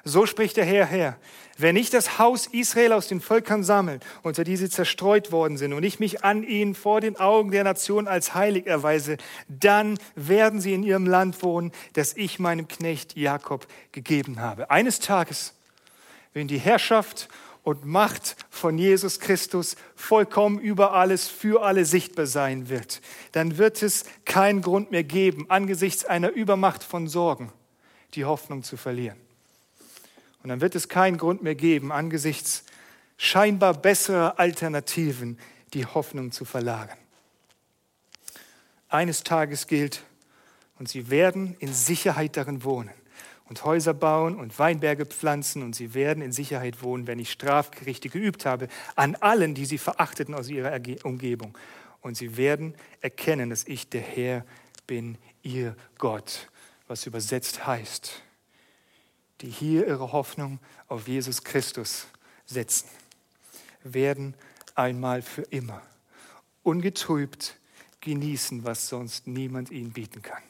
So 0.05 0.27
spricht 0.27 0.59
der 0.59 0.67
Herr, 0.67 0.85
Herr. 0.85 1.17
Wenn 1.57 1.77
ich 1.77 1.89
das 1.89 2.19
Haus 2.19 2.47
Israel 2.47 2.93
aus 2.93 3.09
den 3.09 3.21
Völkern 3.21 3.65
sammle, 3.65 4.01
unter 4.23 4.45
die 4.45 4.57
sie 4.57 4.69
zerstreut 4.69 5.33
worden 5.33 5.57
sind, 5.57 5.73
und 5.73 5.83
ich 5.83 5.99
mich 5.99 6.25
an 6.25 6.43
ihnen 6.43 6.75
vor 6.75 7.01
den 7.01 7.17
Augen 7.17 7.51
der 7.51 7.65
Nation 7.65 8.07
als 8.07 8.35
heilig 8.35 8.67
erweise, 8.67 9.17
dann 9.49 9.99
werden 10.15 10.61
sie 10.61 10.75
in 10.75 10.83
ihrem 10.83 11.07
Land 11.07 11.43
wohnen, 11.43 11.73
das 11.95 12.17
ich 12.17 12.39
meinem 12.39 12.69
Knecht 12.69 13.17
Jakob 13.17 13.67
gegeben 13.93 14.41
habe. 14.41 14.71
Eines 14.71 14.99
Tages, 14.99 15.55
wenn 16.35 16.49
die 16.49 16.59
Herrschaft 16.59 17.29
und 17.63 17.87
Macht 17.87 18.37
von 18.51 18.77
Jesus 18.77 19.21
Christus 19.21 19.77
vollkommen 19.97 20.59
über 20.59 20.93
alles, 20.93 21.29
für 21.29 21.63
alle 21.63 21.87
sichtbar 21.87 22.27
sein 22.27 22.69
wird, 22.69 23.01
dann 23.33 23.57
wird 23.57 23.83
es 23.83 24.05
keinen 24.27 24.61
Grund 24.61 24.91
mehr 24.91 25.05
geben, 25.05 25.47
angesichts 25.49 26.05
einer 26.05 26.31
Übermacht 26.31 26.85
von 26.85 27.09
Sorgen 27.09 27.53
die 28.15 28.27
Hoffnung 28.27 28.63
zu 28.63 28.77
verlieren. 28.77 29.24
Und 30.45 30.51
dann 30.51 30.61
wird 30.61 30.75
es 30.75 30.91
keinen 30.91 31.17
Grund 31.17 31.43
mehr 31.43 31.55
geben, 31.55 31.91
angesichts 31.91 32.65
scheinbar 33.17 33.73
besserer 33.73 34.39
Alternativen 34.39 35.39
die 35.73 35.87
Hoffnung 35.87 36.33
zu 36.33 36.45
verlagern. 36.45 36.99
Eines 38.91 39.25
Tages 39.25 39.67
gilt, 39.67 40.05
und 40.79 40.89
sie 40.89 41.09
werden 41.09 41.57
in 41.61 41.73
Sicherheit 41.73 42.37
darin 42.37 42.63
wohnen 42.63 42.91
und 43.49 43.65
Häuser 43.65 43.95
bauen 43.95 44.37
und 44.37 44.59
Weinberge 44.59 45.07
pflanzen 45.07 45.63
und 45.63 45.75
sie 45.75 45.95
werden 45.95 46.23
in 46.23 46.33
Sicherheit 46.33 46.83
wohnen, 46.83 47.07
wenn 47.07 47.19
ich 47.19 47.31
Strafgerichte 47.31 48.11
geübt 48.11 48.45
habe 48.45 48.69
an 48.97 49.15
allen, 49.17 49.55
die 49.55 49.65
sie 49.65 49.79
verachteten 49.79 50.35
aus 50.35 50.49
ihrer 50.51 50.79
Umgebung. 51.05 51.57
Und 52.03 52.19
sie 52.19 52.37
werden 52.37 52.75
erkennen, 53.01 53.49
dass 53.49 53.67
ich 53.67 53.89
der 53.89 54.03
Herr 54.03 54.45
bin, 54.87 55.17
ihr 55.43 55.75
Gott, 55.97 56.51
was 56.87 57.07
übersetzt 57.07 57.67
heißt, 57.67 58.23
die 59.41 59.51
hier 59.51 59.87
ihre 59.87 60.13
Hoffnung 60.13 60.59
auf 60.89 61.09
Jesus 61.09 61.43
Christus 61.45 62.07
setzen, 62.47 62.89
werden 63.83 64.35
einmal 64.75 65.23
für 65.23 65.43
immer 65.43 65.83
ungetrübt 66.63 67.57
genießen, 68.01 68.65
was 68.65 68.89
sonst 68.89 69.27
niemand 69.27 69.71
ihnen 69.71 69.93
bieten 69.93 70.23
kann. 70.23 70.43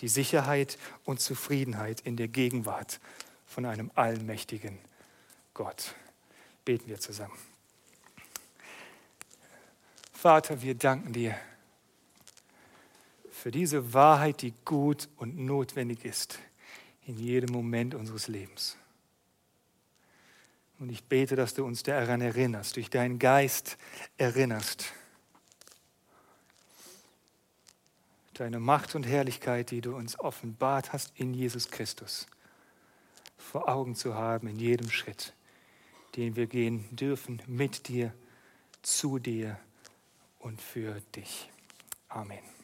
Die 0.00 0.08
Sicherheit 0.08 0.78
und 1.04 1.20
Zufriedenheit 1.20 2.00
in 2.02 2.16
der 2.16 2.28
Gegenwart 2.28 3.00
von 3.46 3.64
einem 3.64 3.90
allmächtigen 3.94 4.78
Gott. 5.54 5.94
Beten 6.64 6.88
wir 6.88 7.00
zusammen. 7.00 7.38
Vater, 10.12 10.62
wir 10.62 10.74
danken 10.74 11.12
dir 11.12 11.36
für 13.30 13.50
diese 13.50 13.94
Wahrheit, 13.94 14.42
die 14.42 14.52
gut 14.64 15.08
und 15.16 15.38
notwendig 15.38 16.04
ist 16.04 16.38
in 17.06 17.16
jedem 17.16 17.52
Moment 17.52 17.94
unseres 17.94 18.28
Lebens. 18.28 18.76
Und 20.78 20.90
ich 20.90 21.04
bete, 21.04 21.36
dass 21.36 21.54
du 21.54 21.64
uns 21.64 21.82
daran 21.82 22.20
erinnerst, 22.20 22.76
durch 22.76 22.90
deinen 22.90 23.18
Geist 23.18 23.78
erinnerst. 24.18 24.92
Deine 28.34 28.60
Macht 28.60 28.94
und 28.94 29.04
Herrlichkeit, 29.04 29.70
die 29.70 29.80
du 29.80 29.96
uns 29.96 30.18
offenbart 30.18 30.92
hast 30.92 31.12
in 31.14 31.32
Jesus 31.32 31.70
Christus, 31.70 32.26
vor 33.38 33.68
Augen 33.68 33.94
zu 33.94 34.14
haben 34.14 34.48
in 34.48 34.58
jedem 34.58 34.90
Schritt, 34.90 35.32
den 36.16 36.36
wir 36.36 36.46
gehen 36.46 36.84
dürfen 36.94 37.40
mit 37.46 37.88
dir, 37.88 38.12
zu 38.82 39.18
dir 39.18 39.58
und 40.38 40.60
für 40.60 41.00
dich. 41.14 41.48
Amen. 42.08 42.55